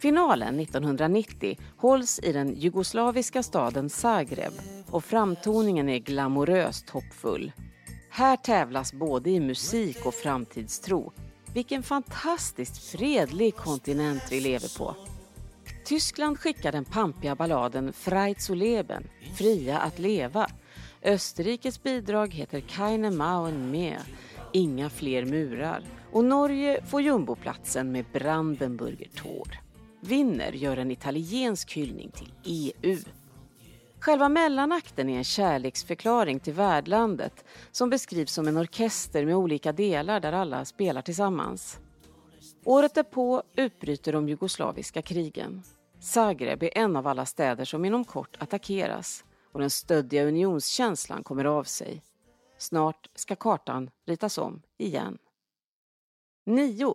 Finalen 0.02 0.60
1990 0.60 1.58
hålls 1.76 2.20
i 2.22 2.32
den 2.32 2.54
jugoslaviska 2.54 3.42
staden 3.42 3.90
Zagreb 3.90 4.52
och 4.92 5.04
framtoningen 5.04 5.88
är 5.88 5.98
glamoröst 5.98 6.90
hoppfull. 6.90 7.52
Här 8.10 8.36
tävlas 8.36 8.92
både 8.92 9.30
i 9.30 9.40
musik 9.40 10.06
och 10.06 10.14
framtidstro. 10.14 11.12
Vilken 11.54 11.82
fantastiskt 11.82 12.90
fredlig 12.90 13.56
kontinent 13.56 14.22
vi 14.30 14.40
lever 14.40 14.78
på. 14.78 14.96
Tyskland 15.84 16.38
skickar 16.38 16.72
den 16.72 16.84
pampiga 16.84 17.34
balladen 17.34 17.92
Frei 17.92 18.34
zu 18.34 18.54
leben, 18.54 19.08
Fria 19.36 19.78
att 19.78 19.98
leva. 19.98 20.46
Österrikes 21.02 21.82
bidrag 21.82 22.34
heter 22.34 22.60
Keine 22.60 23.10
Mauern 23.10 23.70
mehr, 23.70 24.00
Inga 24.52 24.90
fler 24.90 25.24
murar. 25.24 25.82
Och 26.12 26.24
Norge 26.24 26.84
får 26.86 27.02
jumboplatsen 27.02 27.92
med 27.92 28.04
Brandenburger 28.12 29.08
Tor. 29.08 29.60
Vinner 30.00 30.52
gör 30.52 30.76
en 30.76 30.90
italiensk 30.90 31.72
hyllning 31.72 32.10
till 32.10 32.32
EU. 32.44 32.98
Själva 34.02 34.28
mellanakten 34.28 35.08
är 35.08 35.18
en 35.18 35.24
kärleksförklaring 35.24 36.40
till 36.40 36.52
värdlandet 36.52 37.44
som 37.72 37.90
beskrivs 37.90 38.32
som 38.32 38.48
en 38.48 38.56
orkester 38.56 39.24
med 39.26 39.36
olika 39.36 39.72
delar 39.72 40.20
där 40.20 40.32
alla 40.32 40.64
spelar 40.64 41.02
tillsammans. 41.02 41.78
Året 42.64 42.94
därpå 42.94 43.42
utbryter 43.56 44.12
de 44.12 44.28
jugoslaviska 44.28 45.02
krigen. 45.02 45.62
Zagreb 46.00 46.62
är 46.62 46.78
en 46.78 46.96
av 46.96 47.06
alla 47.06 47.26
städer 47.26 47.64
som 47.64 47.84
inom 47.84 48.04
kort 48.04 48.36
attackeras 48.38 49.24
och 49.52 49.60
den 49.60 49.70
stöddiga 49.70 50.24
unionskänslan 50.24 51.22
kommer 51.22 51.44
av 51.44 51.64
sig. 51.64 52.02
Snart 52.58 53.10
ska 53.14 53.36
kartan 53.36 53.90
ritas 54.06 54.38
om 54.38 54.62
igen. 54.78 55.18
9. 56.46 56.94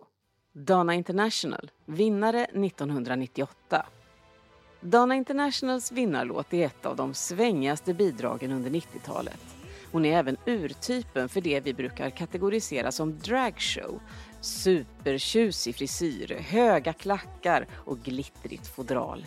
Dana 0.52 0.94
International, 0.94 1.70
vinnare 1.84 2.44
1998. 2.44 3.86
Dana 4.80 5.14
Internationals 5.14 5.92
vinnarlåt 5.92 6.54
är 6.54 6.66
ett 6.66 6.86
av 6.86 6.96
de 6.96 7.14
svängigaste 7.14 7.94
bidragen 7.94 8.52
under 8.52 8.70
90-talet. 8.70 9.40
Hon 9.92 10.04
är 10.04 10.18
även 10.18 10.36
urtypen 10.46 11.28
för 11.28 11.40
det 11.40 11.60
vi 11.60 11.74
brukar 11.74 12.10
kategorisera 12.10 12.92
som 12.92 13.18
dragshow. 13.18 14.00
Supertjusig 14.40 15.74
frisyr, 15.74 16.38
höga 16.40 16.92
klackar 16.92 17.66
och 17.72 17.98
glittrigt 17.98 18.66
fodral. 18.66 19.26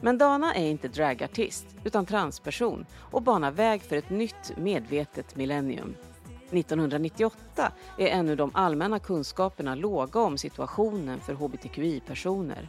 Men 0.00 0.18
Dana 0.18 0.54
är 0.54 0.66
inte 0.66 0.88
dragartist 0.88 1.66
utan 1.84 2.06
transperson 2.06 2.86
och 3.10 3.22
banar 3.22 3.50
väg 3.50 3.82
för 3.82 3.96
ett 3.96 4.10
nytt 4.10 4.52
medvetet 4.56 5.36
millennium. 5.36 5.94
1998 6.50 7.72
är 7.98 8.06
ännu 8.06 8.36
de 8.36 8.50
allmänna 8.54 8.98
kunskaperna 8.98 9.74
låga 9.74 10.20
om 10.20 10.38
situationen 10.38 11.20
för 11.20 11.34
hbtqi-personer. 11.34 12.68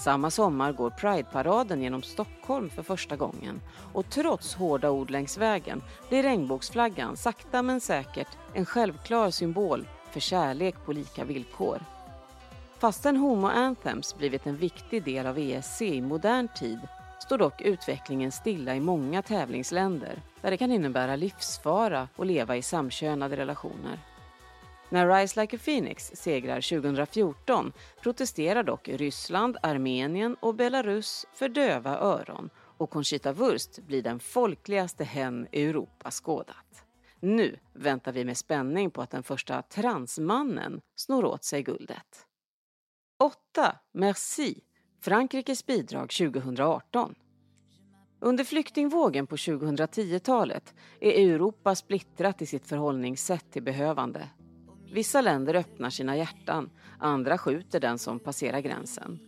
Samma 0.00 0.30
sommar 0.30 0.72
går 0.72 0.90
Pride-paraden 0.90 1.82
genom 1.82 2.02
Stockholm 2.02 2.70
för 2.70 2.82
första 2.82 3.16
gången 3.16 3.60
och 3.92 4.10
trots 4.10 4.54
hårda 4.54 4.90
ord 4.90 5.10
längs 5.10 5.38
vägen 5.38 5.82
blir 6.08 6.22
regnbågsflaggan 6.22 7.16
sakta 7.16 7.62
men 7.62 7.80
säkert 7.80 8.28
en 8.54 8.66
självklar 8.66 9.30
symbol 9.30 9.86
för 10.10 10.20
kärlek 10.20 10.74
på 10.84 10.92
lika 10.92 11.24
villkor. 11.24 11.78
Fastän 12.78 13.16
homo-anthems 13.16 14.16
blivit 14.18 14.46
en 14.46 14.56
viktig 14.56 15.04
del 15.04 15.26
av 15.26 15.38
ESC 15.38 15.82
i 15.82 16.00
modern 16.00 16.48
tid 16.48 16.78
står 17.18 17.38
dock 17.38 17.60
utvecklingen 17.60 18.32
stilla 18.32 18.76
i 18.76 18.80
många 18.80 19.22
tävlingsländer 19.22 20.22
där 20.40 20.50
det 20.50 20.56
kan 20.56 20.72
innebära 20.72 21.16
livsfara 21.16 22.08
att 22.16 22.26
leva 22.26 22.56
i 22.56 22.62
samkönade 22.62 23.36
relationer. 23.36 23.98
När 24.92 25.08
Rise 25.08 25.40
Like 25.40 25.56
a 25.56 25.60
Phoenix 25.64 26.10
segrar 26.14 26.80
2014 26.80 27.72
protesterar 28.02 28.62
dock 28.62 28.88
Ryssland, 28.88 29.56
Armenien 29.62 30.36
och 30.40 30.54
Belarus 30.54 31.26
för 31.34 31.48
döva 31.48 31.98
öron 31.98 32.50
och 32.56 32.90
Conchita 32.90 33.32
Wurst 33.32 33.78
blir 33.78 34.02
den 34.02 34.20
folkligaste 34.20 35.04
hen 35.04 35.46
Europa 35.52 36.10
skådat. 36.10 36.84
Nu 37.20 37.56
väntar 37.72 38.12
vi 38.12 38.24
med 38.24 38.36
spänning 38.36 38.90
på 38.90 39.02
att 39.02 39.10
den 39.10 39.22
första 39.22 39.62
transmannen 39.62 40.80
snor 40.96 41.24
åt 41.24 41.44
sig 41.44 41.62
guldet. 41.62 42.26
8. 43.18 43.78
Merci, 43.92 44.60
Frankrikes 45.00 45.66
bidrag 45.66 46.10
2018. 46.10 47.14
Under 48.20 48.44
flyktingvågen 48.44 49.26
på 49.26 49.36
2010-talet 49.36 50.74
är 51.00 51.10
Europa 51.10 51.74
splittrat 51.74 52.42
i 52.42 52.46
sitt 52.46 52.66
förhållningssätt 52.66 53.52
till 53.52 53.62
behövande. 53.62 54.28
Vissa 54.92 55.20
länder 55.20 55.54
öppnar 55.54 55.90
sina 55.90 56.16
hjärtan, 56.16 56.70
andra 56.98 57.38
skjuter 57.38 57.80
den 57.80 57.98
som 57.98 58.18
passerar 58.18 58.60
gränsen. 58.60 59.18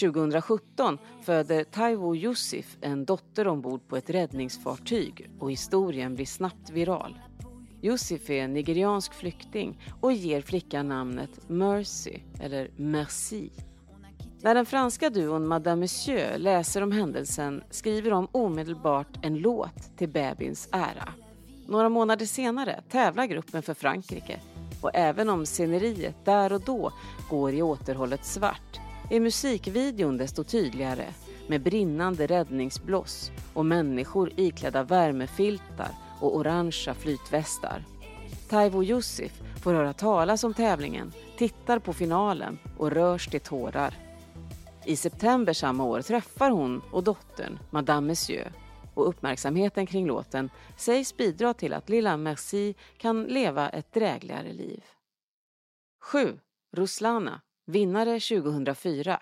2017 0.00 0.98
föder 1.22 1.64
Taiwo 1.64 2.16
Yusuf 2.16 2.76
en 2.80 3.04
dotter 3.04 3.48
ombord 3.48 3.88
på 3.88 3.96
ett 3.96 4.10
räddningsfartyg 4.10 5.30
och 5.38 5.50
historien 5.50 6.14
blir 6.14 6.26
snabbt 6.26 6.70
viral. 6.70 7.18
Yusuf 7.82 8.30
är 8.30 8.48
nigeriansk 8.48 9.14
flykting 9.14 9.80
och 10.00 10.12
ger 10.12 10.40
flickan 10.40 10.88
namnet 10.88 11.48
Mercy, 11.48 12.18
eller 12.40 12.70
Merci. 12.76 13.50
När 14.42 14.54
den 14.54 14.66
franska 14.66 15.10
duon 15.10 15.46
Madame 15.46 15.80
Monsieur 15.80 16.38
läser 16.38 16.82
om 16.82 16.92
händelsen 16.92 17.62
skriver 17.70 18.10
de 18.10 18.28
omedelbart 18.32 19.18
en 19.22 19.38
låt 19.38 19.96
till 19.96 20.08
bebins 20.08 20.68
ära. 20.72 21.08
Några 21.66 21.88
månader 21.88 22.26
senare 22.26 22.82
tävlar 22.88 23.26
gruppen 23.26 23.62
för 23.62 23.74
Frankrike 23.74 24.40
och 24.84 24.90
även 24.94 25.28
om 25.28 25.46
sceneriet 25.46 26.24
där 26.24 26.52
och 26.52 26.60
då 26.60 26.92
går 27.30 27.52
i 27.52 27.62
återhållet 27.62 28.24
svart 28.24 28.80
är 29.10 29.20
musikvideon 29.20 30.16
desto 30.16 30.44
tydligare 30.44 31.06
med 31.48 31.62
brinnande 31.62 32.26
räddningsbloss 32.26 33.30
och 33.54 33.66
människor 33.66 34.32
iklädda 34.36 34.82
värmefiltar 34.82 35.88
och 36.20 36.36
orangea 36.36 36.94
flytvästar. 36.94 37.84
Taivo 38.48 38.84
Yusuf 38.84 39.32
får 39.62 39.74
höra 39.74 39.92
talas 39.92 40.44
om 40.44 40.54
tävlingen, 40.54 41.12
tittar 41.38 41.78
på 41.78 41.92
finalen 41.92 42.58
och 42.78 42.90
rörs 42.90 43.28
till 43.28 43.40
tårar. 43.40 43.94
I 44.84 44.96
september 44.96 45.52
samma 45.52 45.84
år 45.84 46.02
träffar 46.02 46.50
hon 46.50 46.82
och 46.90 47.04
dottern 47.04 47.58
Madame 47.70 48.06
Monsieur 48.06 48.52
och 48.94 49.08
uppmärksamheten 49.08 49.86
kring 49.86 50.06
låten 50.06 50.50
sägs 50.76 51.16
bidra 51.16 51.54
till 51.54 51.72
att 51.72 51.88
lilla 51.88 52.16
Merci 52.16 52.74
kan 52.96 53.24
leva 53.24 53.68
ett 53.68 53.92
drägligare 53.92 54.52
liv. 54.52 54.84
7. 56.00 56.38
Ruslana, 56.72 57.40
vinnare 57.66 58.20
2004. 58.20 59.20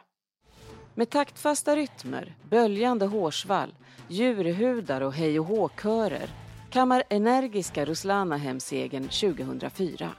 Med 0.94 1.10
taktfasta 1.10 1.76
rytmer, 1.76 2.34
böljande 2.50 3.06
hårsvall, 3.06 3.74
djurhudar 4.08 5.00
och 5.00 5.12
hej 5.12 5.40
och 5.40 5.46
hå-körer 5.46 6.30
kammar 6.70 7.02
energiska 7.08 7.84
Ruslana 7.84 8.36
hem 8.36 8.60
segern 8.60 9.08
2004. 9.08 10.10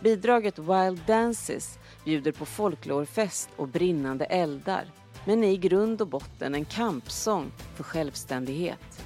Bidraget 0.00 0.58
Wild 0.58 1.00
Dances 1.06 1.78
bjuder 2.04 2.32
på 2.32 2.46
folklorfest 2.46 3.50
och 3.56 3.68
brinnande 3.68 4.24
eldar 4.24 4.92
men 5.26 5.44
är 5.44 5.50
i 5.50 5.56
grund 5.56 6.00
och 6.00 6.08
botten 6.08 6.54
en 6.54 6.64
kampsång 6.64 7.52
för 7.76 7.84
självständighet. 7.84 9.02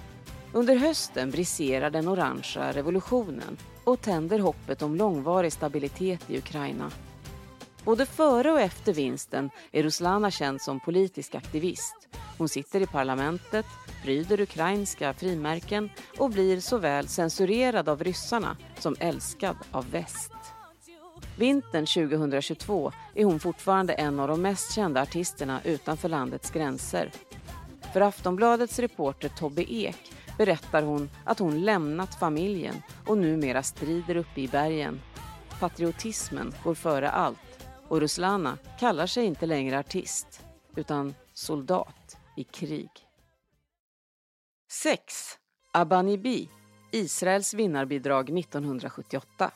Under 0.52 0.76
hösten 0.76 1.30
briserar 1.30 1.90
den 1.90 2.08
orangea 2.08 2.72
revolutionen 2.72 3.56
och 3.84 4.00
tänder 4.00 4.38
hoppet 4.38 4.82
om 4.82 4.96
långvarig 4.96 5.52
stabilitet 5.52 6.30
i 6.30 6.38
Ukraina. 6.38 6.90
Både 7.84 8.06
före 8.06 8.52
och 8.52 8.60
efter 8.60 8.92
vinsten 8.92 9.50
är 9.72 9.82
Ruslana 9.82 10.30
känd 10.30 10.62
som 10.62 10.80
politisk 10.80 11.34
aktivist. 11.34 12.08
Hon 12.38 12.48
sitter 12.48 12.80
i 12.80 12.86
parlamentet, 12.86 13.66
pryder 14.02 14.40
ukrainska 14.40 15.14
frimärken 15.14 15.90
och 16.18 16.30
blir 16.30 16.60
såväl 16.60 17.08
censurerad 17.08 17.88
av 17.88 18.04
ryssarna 18.04 18.56
som 18.78 18.96
älskad 19.00 19.56
av 19.70 19.90
väst. 19.90 20.32
Vintern 21.40 21.86
2022 21.86 22.92
är 23.14 23.24
hon 23.24 23.40
fortfarande 23.40 23.92
en 23.94 24.20
av 24.20 24.28
de 24.28 24.42
mest 24.42 24.74
kända 24.74 25.02
artisterna 25.02 25.60
utanför 25.64 26.08
landets 26.08 26.50
gränser. 26.50 27.10
För 27.92 28.00
Aftonbladets 28.00 28.78
reporter 28.78 29.28
Tobbe 29.28 29.72
Ek 29.72 30.12
berättar 30.38 30.82
hon 30.82 31.10
att 31.24 31.38
hon 31.38 31.64
lämnat 31.64 32.14
familjen 32.14 32.82
och 33.06 33.18
numera 33.18 33.62
strider 33.62 34.16
uppe 34.16 34.40
i 34.40 34.48
bergen. 34.48 35.00
Patriotismen 35.60 36.54
går 36.64 36.74
före 36.74 37.10
allt 37.10 37.66
och 37.88 38.00
Ruslana 38.00 38.58
kallar 38.80 39.06
sig 39.06 39.24
inte 39.24 39.46
längre 39.46 39.78
artist 39.78 40.44
utan 40.76 41.14
soldat 41.32 42.16
i 42.36 42.44
krig. 42.44 42.90
6. 44.70 45.38
Abanibi, 45.72 46.48
Israels 46.92 47.54
vinnarbidrag 47.54 48.38
1978. 48.38 49.50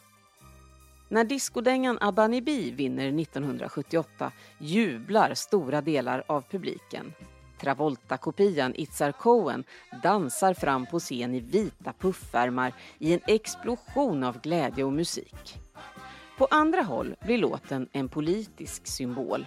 När 1.09 1.25
diskodängan 1.25 1.99
Abanibi 2.01 2.71
vinner 2.71 3.21
1978 3.21 4.33
jublar 4.59 5.35
stora 5.35 5.81
delar 5.81 6.25
av 6.27 6.41
publiken. 6.51 7.13
Travolta-kopian 7.61 8.75
Itzar 8.77 9.13
Cohen 9.13 9.65
dansar 10.03 10.55
fram 10.55 10.87
på 10.87 10.99
scen 10.99 11.35
i 11.35 11.41
vita 11.41 11.93
puffärmar 11.99 12.73
i 12.99 13.15
en 13.15 13.21
explosion 13.27 14.25
av 14.25 14.41
glädje 14.41 14.85
och 14.85 14.93
musik. 14.93 15.55
På 16.39 16.47
andra 16.51 16.83
håll 16.83 17.15
blir 17.25 17.39
låten 17.39 17.89
en 17.93 18.09
politisk 18.09 18.87
symbol. 18.87 19.47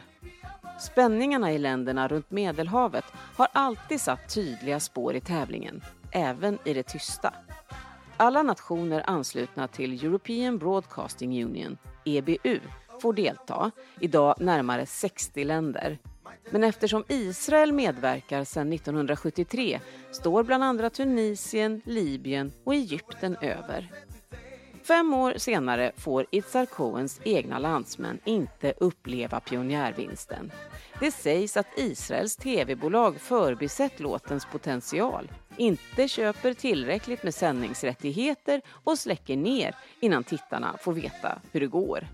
Spänningarna 0.80 1.54
i 1.54 1.58
länderna 1.58 2.08
runt 2.08 2.32
Medelhavet 2.32 3.06
har 3.36 3.48
alltid 3.54 4.02
satt 4.02 4.34
tydliga 4.34 4.80
spår 4.80 5.16
i 5.16 5.22
tävlingen, 5.22 5.84
även 6.12 6.60
i 6.66 6.74
det 6.74 6.84
tysta. 6.84 7.34
Alla 8.19 8.43
nationer 8.43 9.03
anslutna 9.07 9.67
till 9.67 10.05
European 10.05 10.57
Broadcasting 10.57 11.43
Union, 11.43 11.77
EBU, 12.05 12.59
får 13.01 13.13
delta, 13.13 13.71
idag 14.00 14.36
närmare 14.39 14.86
60 14.86 15.43
länder. 15.43 15.97
Men 16.50 16.63
eftersom 16.63 17.03
Israel 17.07 17.74
medverkar 17.74 18.43
sedan 18.43 18.74
1973 18.74 19.79
står 20.12 20.43
bland 20.43 20.63
andra 20.63 20.89
Tunisien, 20.89 21.81
Libyen 21.86 22.51
och 22.63 22.75
Egypten 22.75 23.38
över. 23.41 23.91
Fem 24.84 25.13
år 25.13 25.34
senare 25.38 25.91
får 25.97 26.25
Itzar 26.32 26.65
Cohens 26.65 27.21
egna 27.23 27.60
landsmän 27.60 28.19
inte 28.25 28.73
uppleva 28.77 29.39
pionjärvinsten. 29.39 30.51
Det 30.99 31.12
sägs 31.12 31.57
att 31.57 31.67
Israels 31.75 32.36
tv-bolag 32.36 33.21
förbisett 33.21 33.99
låtens 33.99 34.45
potential, 34.45 35.31
inte 35.57 36.07
köper 36.07 36.53
tillräckligt 36.53 37.23
med 37.23 37.33
sändningsrättigheter 37.33 38.62
och 38.69 38.99
släcker 38.99 39.38
ner 39.38 39.75
innan 39.99 40.23
tittarna 40.23 40.75
får 40.81 40.93
veta 40.93 41.39
hur 41.51 41.60
det 41.60 41.67
går. 41.67 42.07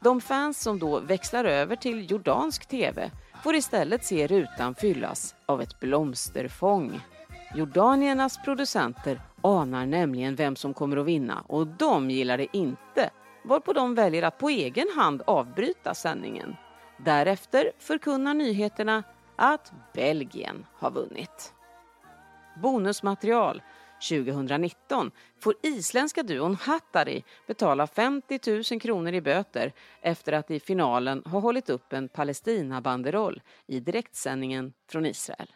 De 0.00 0.20
fans 0.20 0.60
som 0.60 0.78
då 0.78 1.00
växlar 1.00 1.44
över 1.44 1.76
till 1.76 2.10
jordansk 2.10 2.66
tv 2.66 3.10
får 3.42 3.54
istället 3.54 4.04
se 4.04 4.26
rutan 4.26 4.74
fyllas 4.74 5.34
av 5.46 5.62
ett 5.62 5.80
blomsterfång. 5.80 7.00
Jordaniernas 7.54 8.38
producenter 8.44 9.20
anar 9.40 9.86
nämligen 9.86 10.36
vem 10.36 10.56
som 10.56 10.74
kommer 10.74 10.96
att 10.96 11.06
vinna 11.06 11.44
och 11.46 11.66
de 11.66 12.10
gillar 12.10 12.38
det 12.38 12.56
inte, 12.56 13.10
varpå 13.44 13.72
de 13.72 13.94
väljer 13.94 14.22
att 14.22 14.38
på 14.38 14.48
egen 14.48 14.86
hand 14.96 15.22
avbryta 15.26 15.94
sändningen. 15.94 16.56
Därefter 17.04 17.72
förkunnar 17.78 18.34
nyheterna 18.34 19.02
att 19.36 19.72
Belgien 19.94 20.66
har 20.74 20.90
vunnit. 20.90 21.54
Bonusmaterial 22.62 23.62
2019 24.08 25.10
får 25.40 25.54
isländska 25.62 26.22
duon 26.22 26.54
Hattari 26.54 27.24
betala 27.46 27.86
50 27.86 28.40
000 28.70 28.80
kronor 28.80 29.12
i 29.12 29.20
böter 29.20 29.72
efter 30.00 30.32
att 30.32 30.50
i 30.50 30.60
finalen 30.60 31.22
ha 31.26 31.40
hållit 31.40 31.70
upp 31.70 31.92
en 31.92 32.08
Palestinabanderoll 32.08 33.42
i 33.66 33.80
direktsändningen 33.80 34.72
från 34.88 35.06
Israel. 35.06 35.54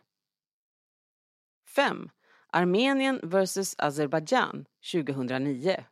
5. 1.77 2.11
Armenien 2.51 3.21
vs 3.23 3.75
Azerbajdzjan 3.79 4.65
2009 4.93 5.85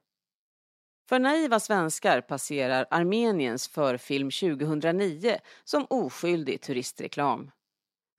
för 1.09 1.19
naiva 1.19 1.61
svenskar 1.61 2.21
passerar 2.21 2.87
Armeniens 2.90 3.69
förfilm 3.69 4.31
2009 4.31 5.38
som 5.64 5.87
oskyldig 5.90 6.61
turistreklam. 6.61 7.51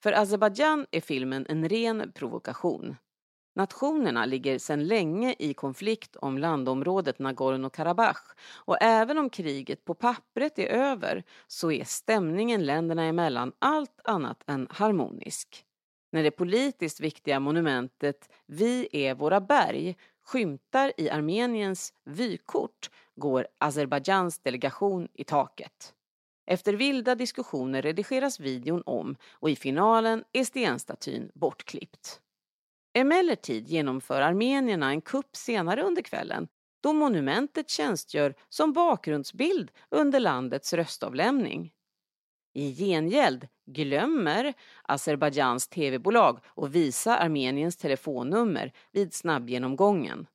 För 0.04 0.12
Azerbajdzjan 0.12 0.86
är 0.92 1.02
filmen 1.02 1.46
en 1.50 1.70
ren 1.70 2.12
provokation. 2.16 2.96
Nationerna 3.56 4.26
ligger 4.26 4.60
sedan 4.60 4.88
länge 4.88 5.36
i 5.40 5.54
konflikt 5.54 6.16
om 6.16 6.38
landområdet 6.38 7.20
Nagorno-Karabach 7.20 8.36
och 8.54 8.78
även 8.82 9.18
om 9.18 9.30
kriget 9.30 9.86
på 9.86 9.94
pappret 9.94 10.60
är 10.60 10.68
över 10.68 11.24
så 11.48 11.72
är 11.72 11.84
stämningen 11.84 12.66
länderna 12.66 13.04
emellan 13.04 13.52
allt 13.60 14.00
annat 14.04 14.44
än 14.48 14.68
harmonisk. 14.70 15.66
När 16.12 16.24
det 16.24 16.32
politiskt 16.32 17.00
viktiga 17.00 17.40
monumentet 17.40 18.30
Vi 18.46 18.88
är 18.92 19.16
våra 19.16 19.42
berg 19.42 19.98
skymtar 20.26 20.94
i 20.98 21.10
Armeniens 21.10 21.94
vykort 22.06 22.90
går 23.16 23.48
Azerbajdzjans 23.58 24.40
delegation 24.40 25.08
i 25.14 25.24
taket. 25.24 25.94
Efter 26.48 26.74
vilda 26.74 27.16
diskussioner 27.16 27.82
redigeras 27.82 28.40
videon 28.40 28.84
om 28.86 29.16
och 29.32 29.50
i 29.50 29.56
finalen 29.56 30.24
är 30.34 30.44
stenstatyn 30.44 31.32
bortklippt. 31.34 32.22
Emellertid 32.94 33.68
genomför 33.68 34.22
armenierna 34.22 34.90
en 34.90 35.02
kupp 35.02 35.36
senare 35.36 35.84
under 35.84 36.02
kvällen 36.02 36.48
då 36.82 36.94
monumentet 36.94 37.70
tjänstgör 37.70 38.36
som 38.50 38.74
bakgrundsbild 38.74 39.72
under 39.90 40.20
landets 40.20 40.74
röstavlämning. 40.74 41.74
I 42.58 42.72
gengäld 42.72 43.48
glömmer 43.66 44.54
Azerbajdzjans 44.84 45.68
tv-bolag 45.68 46.40
att 46.56 46.70
visa 46.70 47.18
Armeniens 47.18 47.78
telefonnummer 47.78 48.72
vid 48.92 49.14
snabbgenomgången. 49.14 50.28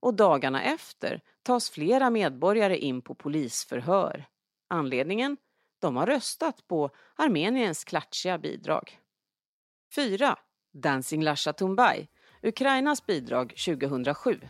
Och 0.00 0.14
dagarna 0.14 0.62
efter 0.62 1.20
tas 1.42 1.70
flera 1.70 2.10
medborgare 2.10 2.78
in 2.78 3.02
på 3.02 3.14
polisförhör. 3.14 4.24
Anledningen? 4.68 5.36
De 5.80 5.96
har 5.96 6.06
röstat 6.06 6.66
på 6.66 6.90
Armeniens 7.16 7.84
klatschiga 7.84 8.38
bidrag. 8.38 8.98
4. 9.94 10.36
Dancing 10.72 11.22
Lasha 11.22 11.52
Tumbai, 11.52 12.08
Ukrainas 12.42 13.06
bidrag 13.06 13.54
2007. 13.66 14.40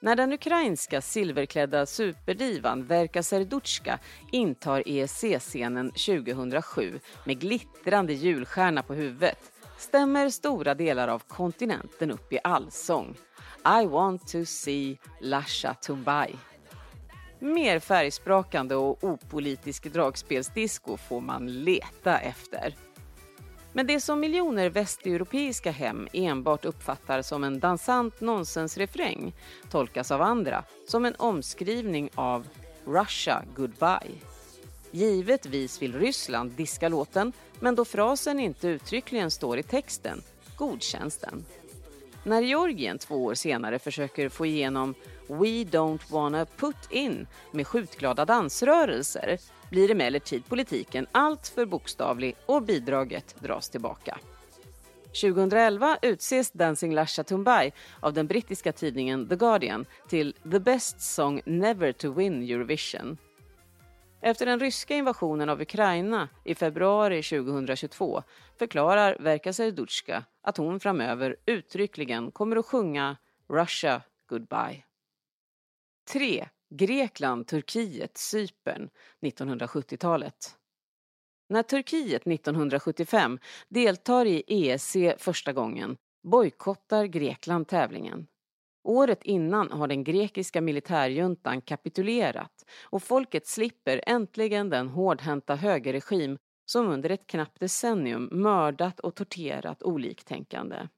När 0.00 0.16
den 0.16 0.32
ukrainska 0.32 1.00
silverklädda 1.00 1.86
superdivan 1.86 2.84
Verka 2.84 3.22
Serdutska 3.22 3.98
intar 4.32 4.82
ESC-scenen 4.86 5.90
2007 5.90 7.00
med 7.24 7.40
glittrande 7.40 8.12
julstjärna 8.12 8.82
på 8.82 8.94
huvudet 8.94 9.52
stämmer 9.78 10.30
stora 10.30 10.74
delar 10.74 11.08
av 11.08 11.22
kontinenten 11.28 12.10
upp 12.10 12.32
i 12.32 12.38
allsång. 12.44 13.16
I 13.82 13.86
want 13.86 14.28
to 14.28 14.44
see 14.44 14.98
Lasha 15.20 15.74
Tumbai. 15.74 16.34
Mer 17.38 17.78
färgsprakande 17.78 18.74
och 18.74 19.04
opolitisk 19.04 19.92
dragspelsdisco 19.92 20.96
får 20.96 21.20
man 21.20 21.64
leta 21.64 22.18
efter. 22.18 22.74
Men 23.72 23.86
det 23.86 24.00
som 24.00 24.20
miljoner 24.20 24.70
västeuropeiska 24.70 25.70
hem 25.70 26.08
enbart 26.12 26.64
uppfattar 26.64 27.22
som 27.22 27.44
en 27.44 27.60
dansant 27.60 28.20
nonsensrefräng 28.20 29.32
tolkas 29.70 30.10
av 30.10 30.22
andra 30.22 30.64
som 30.86 31.04
en 31.04 31.14
omskrivning 31.18 32.10
av 32.14 32.46
Russia 32.84 33.42
Goodbye. 33.56 34.18
Givetvis 34.90 35.82
vill 35.82 35.98
Ryssland 35.98 36.50
diska 36.50 36.88
låten, 36.88 37.32
men 37.60 37.74
då 37.74 37.84
frasen 37.84 38.40
inte 38.40 38.68
uttryckligen 38.68 39.30
står 39.30 39.58
i 39.58 39.62
texten 39.62 40.22
godkänns 40.56 41.16
den. 41.18 41.44
När 42.24 42.42
Georgien 42.42 42.98
två 42.98 43.24
år 43.24 43.34
senare 43.34 43.78
försöker 43.78 44.28
få 44.28 44.46
igenom 44.46 44.94
We 45.26 45.64
don't 45.64 46.12
wanna 46.12 46.44
put 46.44 46.90
in 46.90 47.26
med 47.52 47.66
skjutglada 47.66 48.24
dansrörelser 48.24 49.38
blir 49.70 49.90
emellertid 49.90 50.48
politiken 50.48 51.06
alltför 51.12 51.66
bokstavlig 51.66 52.36
och 52.46 52.62
bidraget 52.62 53.36
dras 53.40 53.70
tillbaka. 53.70 54.18
2011 55.22 55.98
utses 56.02 56.52
Dancing 56.52 56.94
Lasha 56.94 57.24
Tumbai 57.24 57.72
av 58.00 58.12
den 58.12 58.26
brittiska 58.26 58.72
tidningen 58.72 59.28
The 59.28 59.36
Guardian 59.36 59.86
till 60.08 60.34
The 60.50 60.60
Best 60.60 61.00
Song 61.00 61.40
Never 61.46 61.92
to 61.92 62.12
Win 62.12 62.42
Eurovision. 62.42 63.18
Efter 64.20 64.46
den 64.46 64.60
ryska 64.60 64.94
invasionen 64.94 65.48
av 65.48 65.60
Ukraina 65.60 66.28
i 66.44 66.54
februari 66.54 67.22
2022 67.22 68.22
förklarar 68.58 69.16
Verka 69.20 69.52
Serdutska 69.52 70.24
att 70.42 70.56
hon 70.56 70.80
framöver 70.80 71.36
uttryckligen 71.46 72.30
kommer 72.30 72.56
att 72.56 72.66
sjunga 72.66 73.16
Russia 73.48 74.02
Goodbye. 74.28 74.84
3. 76.12 76.48
Grekland, 76.70 77.46
Turkiet, 77.46 78.16
Cypern 78.16 78.90
1970-talet. 79.20 80.56
När 81.48 81.62
Turkiet 81.62 82.26
1975 82.26 83.38
deltar 83.68 84.26
i 84.26 84.44
ESC 84.46 84.96
första 85.18 85.52
gången 85.52 85.96
bojkottar 86.22 87.04
Grekland 87.04 87.68
tävlingen. 87.68 88.26
Året 88.84 89.22
innan 89.22 89.72
har 89.72 89.88
den 89.88 90.04
grekiska 90.04 90.60
militärjuntan 90.60 91.60
kapitulerat 91.60 92.64
och 92.82 93.02
folket 93.02 93.46
slipper 93.46 94.00
äntligen 94.06 94.70
den 94.70 94.88
hårdhänta 94.88 95.54
högerregim 95.54 96.38
som 96.66 96.88
under 96.88 97.10
ett 97.10 97.26
knappt 97.26 97.60
decennium 97.60 98.28
mördat 98.32 99.00
och 99.00 99.14
torterat 99.14 99.82
oliktänkande. 99.82 100.88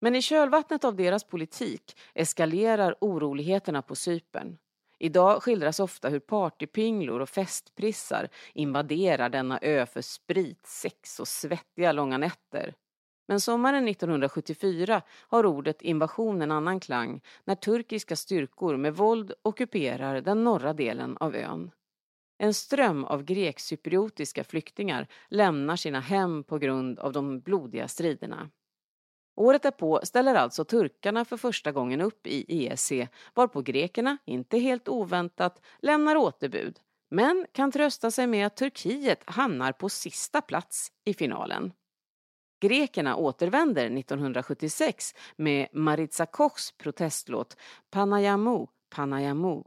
Men 0.00 0.16
i 0.16 0.22
kölvattnet 0.22 0.84
av 0.84 0.96
deras 0.96 1.24
politik 1.24 1.98
eskalerar 2.14 2.96
oroligheterna 3.00 3.82
på 3.82 3.94
Cypern. 3.94 4.58
Idag 5.04 5.42
skildras 5.42 5.80
ofta 5.80 6.08
hur 6.08 6.18
partypinglor 6.18 7.20
och 7.20 7.28
festprissar 7.28 8.28
invaderar 8.54 9.28
denna 9.28 9.58
ö 9.62 9.86
för 9.86 10.00
sprit, 10.00 10.66
sex 10.66 11.20
och 11.20 11.28
svettiga 11.28 11.92
långa 11.92 12.18
nätter. 12.18 12.74
Men 13.28 13.40
sommaren 13.40 13.88
1974 13.88 15.02
har 15.10 15.46
ordet 15.46 15.82
invasion 15.82 16.42
en 16.42 16.50
annan 16.50 16.80
klang 16.80 17.20
när 17.44 17.54
turkiska 17.54 18.16
styrkor 18.16 18.76
med 18.76 18.96
våld 18.96 19.32
ockuperar 19.42 20.20
den 20.20 20.44
norra 20.44 20.72
delen 20.72 21.16
av 21.16 21.36
ön. 21.36 21.70
En 22.38 22.54
ström 22.54 23.04
av 23.04 23.24
grekcypriotiska 23.24 24.44
flyktingar 24.44 25.08
lämnar 25.28 25.76
sina 25.76 26.00
hem 26.00 26.44
på 26.44 26.58
grund 26.58 26.98
av 26.98 27.12
de 27.12 27.40
blodiga 27.40 27.88
striderna. 27.88 28.50
Året 29.34 29.62
därpå 29.62 30.00
ställer 30.02 30.34
alltså 30.34 30.64
turkarna 30.64 31.24
för 31.24 31.36
första 31.36 31.72
gången 31.72 32.00
upp 32.00 32.26
i 32.26 32.66
ESC 32.66 32.92
varpå 33.34 33.60
grekerna, 33.62 34.18
inte 34.24 34.58
helt 34.58 34.88
oväntat, 34.88 35.60
lämnar 35.78 36.16
återbud 36.16 36.80
men 37.10 37.46
kan 37.52 37.72
trösta 37.72 38.10
sig 38.10 38.26
med 38.26 38.46
att 38.46 38.56
Turkiet 38.56 39.30
hamnar 39.30 39.72
på 39.72 39.88
sista 39.88 40.40
plats 40.40 40.92
i 41.04 41.14
finalen. 41.14 41.72
Grekerna 42.60 43.16
återvänder 43.16 43.98
1976 43.98 45.14
med 45.36 45.68
Maritza 45.72 46.26
Kochs 46.26 46.72
protestlåt 46.72 47.56
Panayamu, 47.90 48.66
Panayamu 48.90 49.62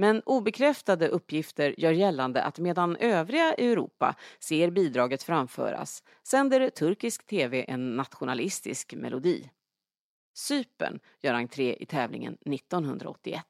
men 0.00 0.22
obekräftade 0.26 1.08
uppgifter 1.08 1.74
gör 1.80 1.92
gällande 1.92 2.42
att 2.42 2.58
medan 2.58 2.96
övriga 2.96 3.54
Europa 3.54 4.14
ser 4.38 4.70
bidraget 4.70 5.22
framföras 5.22 6.02
sänder 6.22 6.70
turkisk 6.70 7.26
tv 7.26 7.64
en 7.68 7.96
nationalistisk 7.96 8.94
melodi. 8.94 9.50
Cypern 10.34 11.00
gör 11.22 11.34
entré 11.34 11.76
i 11.80 11.86
tävlingen 11.86 12.34
1981. 12.34 13.44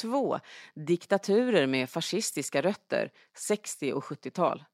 2. 0.00 0.38
Diktaturer 0.74 1.66
med 1.66 1.90
fascistiska 1.90 2.62
rötter, 2.62 3.12
60 3.34 3.92
och 3.92 4.04
70-tal. 4.04 4.64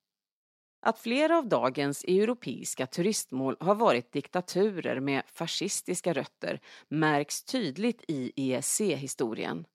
Att 0.83 0.99
flera 0.99 1.39
av 1.39 1.49
dagens 1.49 2.05
europeiska 2.05 2.87
turistmål 2.87 3.57
har 3.61 3.75
varit 3.75 4.13
diktaturer 4.13 5.01
med 5.01 5.23
fascistiska 5.27 6.13
rötter 6.13 6.61
märks 6.89 7.43
tydligt 7.43 8.05
i 8.09 8.33
ESC-historien. 8.37 9.67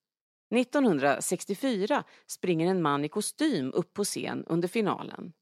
1964 0.49 2.03
springer 2.27 2.67
en 2.67 2.81
man 2.81 3.05
i 3.05 3.09
kostym 3.09 3.71
upp 3.73 3.93
på 3.93 4.03
scen 4.03 4.45
under 4.47 4.67
finalen. 4.67 5.33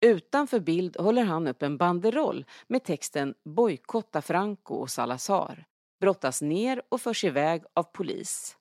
Utanför 0.00 0.60
bild 0.60 0.96
håller 0.96 1.24
han 1.24 1.46
upp 1.46 1.62
en 1.62 1.76
banderoll 1.76 2.44
med 2.66 2.84
texten 2.84 3.34
Bojkotta 3.44 4.22
Franco 4.22 4.74
och 4.74 4.90
Salazar, 4.90 5.64
brottas 6.00 6.42
ner 6.42 6.82
och 6.88 7.00
förs 7.00 7.24
iväg 7.24 7.62
av 7.74 7.82
polis. 7.82 8.56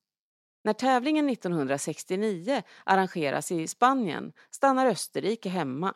När 0.63 0.73
tävlingen 0.73 1.29
1969 1.29 2.61
arrangeras 2.83 3.51
i 3.51 3.67
Spanien 3.67 4.33
stannar 4.51 4.85
Österrike 4.87 5.49
hemma 5.49 5.93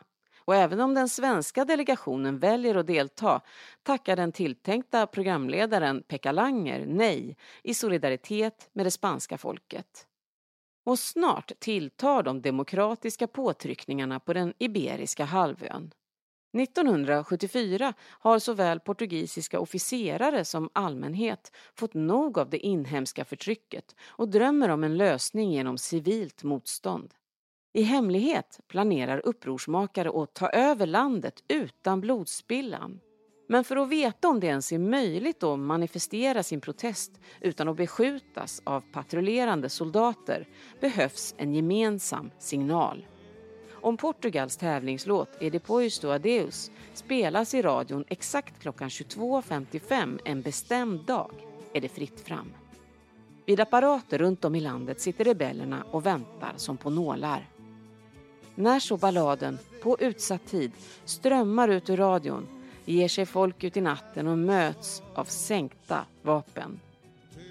och 0.50 0.56
även 0.56 0.80
om 0.80 0.94
den 0.94 1.10
svenska 1.10 1.66
delegationen 1.66 2.40
väljer 2.40 2.76
att 2.76 2.88
delta 2.88 3.42
tackar 3.84 4.16
den 4.16 4.32
tilltänkta 4.32 5.08
programledaren 5.08 6.04
Pekka 6.04 6.32
Langer 6.32 6.86
nej 6.86 7.38
i 7.64 7.74
solidaritet 7.74 8.70
med 8.74 8.86
det 8.86 8.92
spanska 8.92 9.38
folket. 9.38 10.08
Och 10.86 11.00
snart 11.00 11.52
tilltar 11.60 12.24
de 12.24 12.42
demokratiska 12.42 13.28
påtryckningarna 13.28 14.20
på 14.20 14.34
den 14.34 14.54
Iberiska 14.58 15.26
halvön. 15.26 15.92
1974 16.58 17.94
har 18.02 18.40
såväl 18.40 18.80
portugisiska 18.80 19.60
officerare 19.60 20.46
som 20.46 20.70
allmänhet 20.74 21.52
fått 21.76 21.94
nog 21.94 22.38
av 22.38 22.50
det 22.50 22.60
inhemska 22.60 23.26
förtrycket 23.26 23.96
och 24.08 24.30
drömmer 24.30 24.70
om 24.70 24.84
en 24.84 24.98
lösning 24.98 25.52
genom 25.52 25.78
civilt 25.78 26.44
motstånd. 26.44 27.14
I 27.80 27.84
hemlighet 27.84 28.60
planerar 28.68 29.22
upprorsmakare 29.26 30.24
att 30.24 30.34
ta 30.34 30.50
över 30.50 30.86
landet 30.86 31.44
utan 31.48 32.02
blodspillan. 32.02 33.00
Men 33.48 33.64
för 33.64 33.76
att 33.78 33.90
veta 33.90 34.28
om 34.28 34.40
det 34.40 34.48
ens 34.48 34.72
är 34.72 34.78
möjligt 34.78 35.44
att 35.44 35.60
manifestera 35.60 36.44
sin 36.44 36.62
protest 36.62 37.12
utan 37.42 37.68
att 37.68 37.78
beskjutas 37.78 38.62
av 38.64 38.82
patrullerande 38.92 39.70
soldater 39.70 40.48
behövs 40.82 41.36
en 41.38 41.54
gemensam 41.54 42.32
signal. 42.40 43.08
Om 43.72 43.98
Portugals 43.98 44.58
tävlingslåt 44.58 45.30
Edepois 45.40 46.00
do 46.00 46.10
Adeus 46.10 46.72
spelas 46.94 47.54
i 47.54 47.62
radion 47.62 48.06
exakt 48.08 48.62
klockan 48.62 48.90
22.55 48.90 50.20
en 50.26 50.42
bestämd 50.42 51.06
dag 51.06 51.32
är 51.74 51.82
det 51.82 51.90
fritt 51.90 52.20
fram. 52.20 52.54
Vid 53.46 53.60
apparater 53.60 54.18
runt 54.18 54.46
om 54.46 54.56
i 54.56 54.60
landet 54.60 55.02
sitter 55.02 55.26
rebellerna 55.26 55.84
och 55.92 56.06
väntar 56.06 56.54
som 56.56 56.78
på 56.78 56.90
nålar. 56.90 57.59
När 58.60 58.80
så 58.80 58.98
balladen, 58.98 59.60
på 59.82 59.98
utsatt 60.00 60.46
tid, 60.46 60.72
strömmar 61.06 61.68
ut 61.68 61.90
ur 61.90 61.98
radion 61.98 62.48
ger 62.86 63.08
sig 63.08 63.26
folk 63.26 63.64
ut 63.64 63.78
i 63.78 63.82
natten 63.82 64.28
och 64.28 64.38
möts 64.38 65.04
av 65.16 65.26
sänkta 65.26 66.06
vapen. 66.22 66.80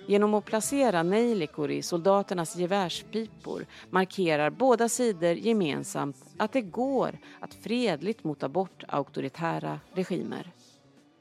Genom 0.07 0.35
att 0.35 0.45
placera 0.45 1.03
nejlikor 1.03 1.71
i 1.71 1.83
soldaternas 1.83 2.57
gevärspipor 2.57 3.67
markerar 3.91 4.51
båda 4.51 4.89
sidor 4.89 5.33
gemensamt 5.33 6.17
att 6.37 6.53
det 6.53 6.61
går 6.63 7.19
att 7.41 7.55
fredligt 7.55 8.25
mota 8.25 8.49
bort 8.49 8.85
auktoritära 8.89 9.81
regimer. 9.93 10.53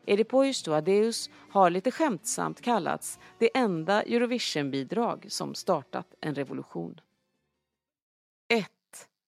Edipoisto 0.06 0.72
Adeus 0.72 1.30
har 1.50 1.70
lite 1.70 1.92
skämtsamt 1.92 2.62
kallats 2.62 3.20
det 3.38 3.58
enda 3.58 4.02
Eurovision-bidrag 4.04 5.26
som 5.30 5.56
startat 5.56 6.08
en 6.22 6.36
revolution. 6.36 7.00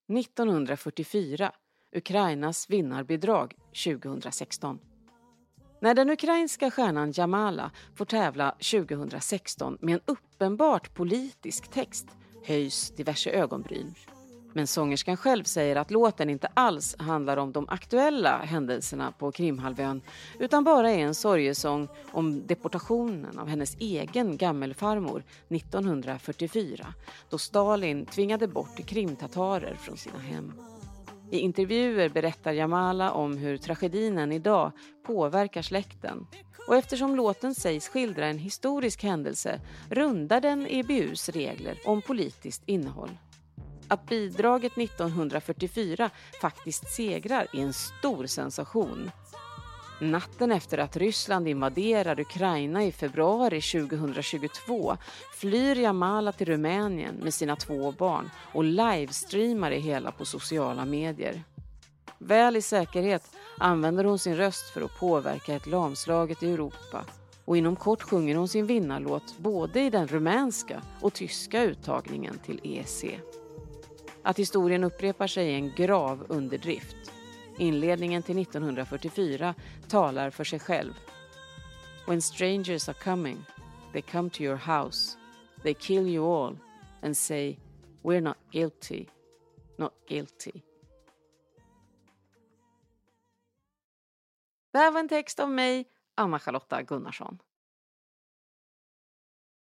1944, 0.10 1.52
Ukrainas 1.96 2.70
vinnarbidrag 2.70 3.56
2016. 3.86 4.80
När 5.82 5.94
den 5.94 6.10
ukrainska 6.10 6.72
stjärnan 6.72 7.12
Jamala 7.16 7.72
får 7.96 8.06
tävla 8.06 8.52
2016 8.52 9.78
med 9.82 9.94
en 9.94 10.02
uppenbart 10.06 10.94
politisk 10.94 11.68
text 11.72 12.08
höjs 12.46 12.92
diverse 12.96 13.30
ögonbryn. 13.32 13.96
Men 14.54 14.68
sångerskan 14.68 15.18
själv 15.18 15.44
säger 15.44 15.76
att 15.76 15.92
låten 15.92 16.30
inte 16.30 16.48
alls 16.54 16.96
handlar 17.00 17.38
om 17.38 17.52
de 17.52 17.70
aktuella 17.70 18.38
händelserna 18.38 19.12
på 19.12 19.32
Krimhalvön 19.32 20.02
utan 20.40 20.64
bara 20.64 20.92
är 20.92 21.00
en 21.00 21.16
sorgesång 21.16 21.88
om 22.12 22.48
deportationen 22.48 23.40
av 23.40 23.48
hennes 23.48 23.78
egen 23.80 24.38
gammelfarmor 24.38 25.24
1944 25.50 26.94
då 27.30 27.38
Stalin 27.38 28.06
tvingade 28.06 28.48
bort 28.48 28.86
krimtatarer 28.86 29.76
från 29.76 29.98
sina 29.98 30.20
hem. 30.20 30.54
I 31.32 31.40
intervjuer 31.40 32.10
berättar 32.10 32.52
Jamala 32.52 33.12
om 33.12 33.38
hur 33.38 33.58
tragedin 33.58 34.18
än 34.18 34.32
idag 34.32 34.72
påverkar 35.06 35.62
släkten. 35.62 36.28
Och 36.68 36.76
eftersom 36.76 37.16
låten 37.16 37.56
sägs 37.56 37.90
skildra 37.90 38.28
en 38.28 38.38
historisk 38.38 39.04
händelse 39.04 39.62
rundar 39.90 40.42
den 40.42 40.68
EBUs 40.70 41.30
regler 41.30 41.78
om 41.86 42.02
politiskt 42.02 42.64
innehåll. 42.66 43.18
Att 43.92 44.10
bidraget 44.10 44.78
1944 44.78 46.10
faktiskt 46.42 46.96
segrar 46.96 47.48
är 47.54 47.60
en 47.60 47.74
stor 47.74 48.26
sensation. 48.26 49.12
Natten 50.02 50.52
efter 50.52 50.78
att 50.78 50.98
Ryssland 50.98 51.48
invaderar 51.48 52.20
Ukraina 52.20 52.84
i 52.84 52.92
februari 52.92 53.62
2022 53.62 54.98
flyr 55.34 55.76
Jamala 55.76 56.32
till 56.32 56.48
Rumänien 56.48 57.16
med 57.16 57.34
sina 57.34 57.56
två 57.56 57.92
barn 57.92 58.30
och 58.54 58.64
livestreamar 58.64 59.70
det 59.70 59.80
hela 59.80 60.12
på 60.12 60.26
sociala 60.26 60.86
medier. 60.86 61.44
Väl 62.18 62.56
i 62.56 62.62
säkerhet 62.62 63.32
använder 63.58 64.04
hon 64.04 64.20
sin 64.20 64.36
röst 64.36 64.70
för 64.70 64.82
att 64.82 65.00
påverka 65.00 65.56
ett 65.56 65.68
lamslaget 65.68 66.44
Europa 66.44 67.06
och 67.46 67.58
inom 67.58 67.76
kort 67.76 68.02
sjunger 68.02 68.36
hon 68.36 68.48
sin 68.48 68.66
vinnarlåt 68.66 69.38
både 69.38 69.82
i 69.82 69.90
den 69.90 70.08
rumänska 70.08 70.82
och 71.02 71.14
tyska 71.14 71.64
uttagningen 71.64 72.40
till 72.46 72.60
EC. 72.64 73.06
Att 74.24 74.40
historien 74.40 74.84
upprepar 74.84 75.28
sig 75.28 75.54
är 75.54 75.56
en 75.56 75.76
grav 75.76 76.26
underdrift. 76.30 76.96
Inledningen 77.58 78.24
till 78.24 78.42
1944 78.42 79.56
talar 79.88 80.30
för 80.30 80.44
sig 80.44 80.60
själv. 80.60 80.94
When 82.08 82.22
strangers 82.22 82.90
are 82.90 82.98
coming, 83.04 83.46
they 83.94 84.02
come 84.02 84.30
to 84.30 84.42
your 84.42 84.56
house, 84.56 85.18
they 85.64 85.74
kill 85.74 86.08
you 86.08 86.26
all 86.26 86.58
and 87.02 87.18
say 87.18 87.58
we're 88.02 88.22
not 88.22 88.38
guilty, 88.52 89.06
not 89.78 89.94
guilty. 90.08 90.52
Det 94.72 94.78
här 94.78 94.92
var 94.92 95.00
en 95.00 95.10
text 95.10 95.40
av 95.40 95.50
mig, 95.50 95.86
Anna-Charlotta 96.16 96.84
Gunnarsson. 96.84 97.40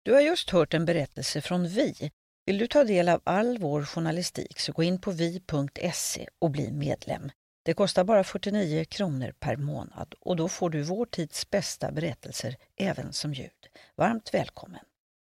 Du 0.02 0.12
har 0.12 0.20
just 0.20 0.50
hört 0.50 0.74
en 0.74 0.84
berättelse 0.84 1.40
från 1.40 1.68
Vi. 1.68 2.10
Vill 2.46 2.58
du 2.58 2.66
ta 2.66 2.84
del 2.84 3.08
av 3.08 3.20
all 3.24 3.58
vår 3.58 3.84
journalistik 3.84 4.60
så 4.60 4.72
gå 4.72 4.82
in 4.82 5.00
på 5.00 5.10
vi.se 5.10 6.28
och 6.38 6.50
bli 6.50 6.72
medlem. 6.72 7.30
Det 7.64 7.74
kostar 7.74 8.04
bara 8.04 8.24
49 8.24 8.84
kronor 8.84 9.34
per 9.40 9.56
månad 9.56 10.14
och 10.20 10.36
då 10.36 10.48
får 10.48 10.70
du 10.70 10.82
vår 10.82 11.06
tids 11.06 11.50
bästa 11.50 11.92
berättelser 11.92 12.56
även 12.76 13.12
som 13.12 13.34
ljud. 13.34 13.50
Varmt 13.96 14.34
välkommen! 14.34 14.84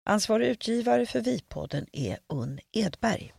Ansvarig 0.06 0.48
utgivare 0.48 1.06
för 1.06 1.22
Vi-podden 1.22 1.88
är 1.92 2.20
Unn 2.28 2.60
Edberg. 2.72 3.34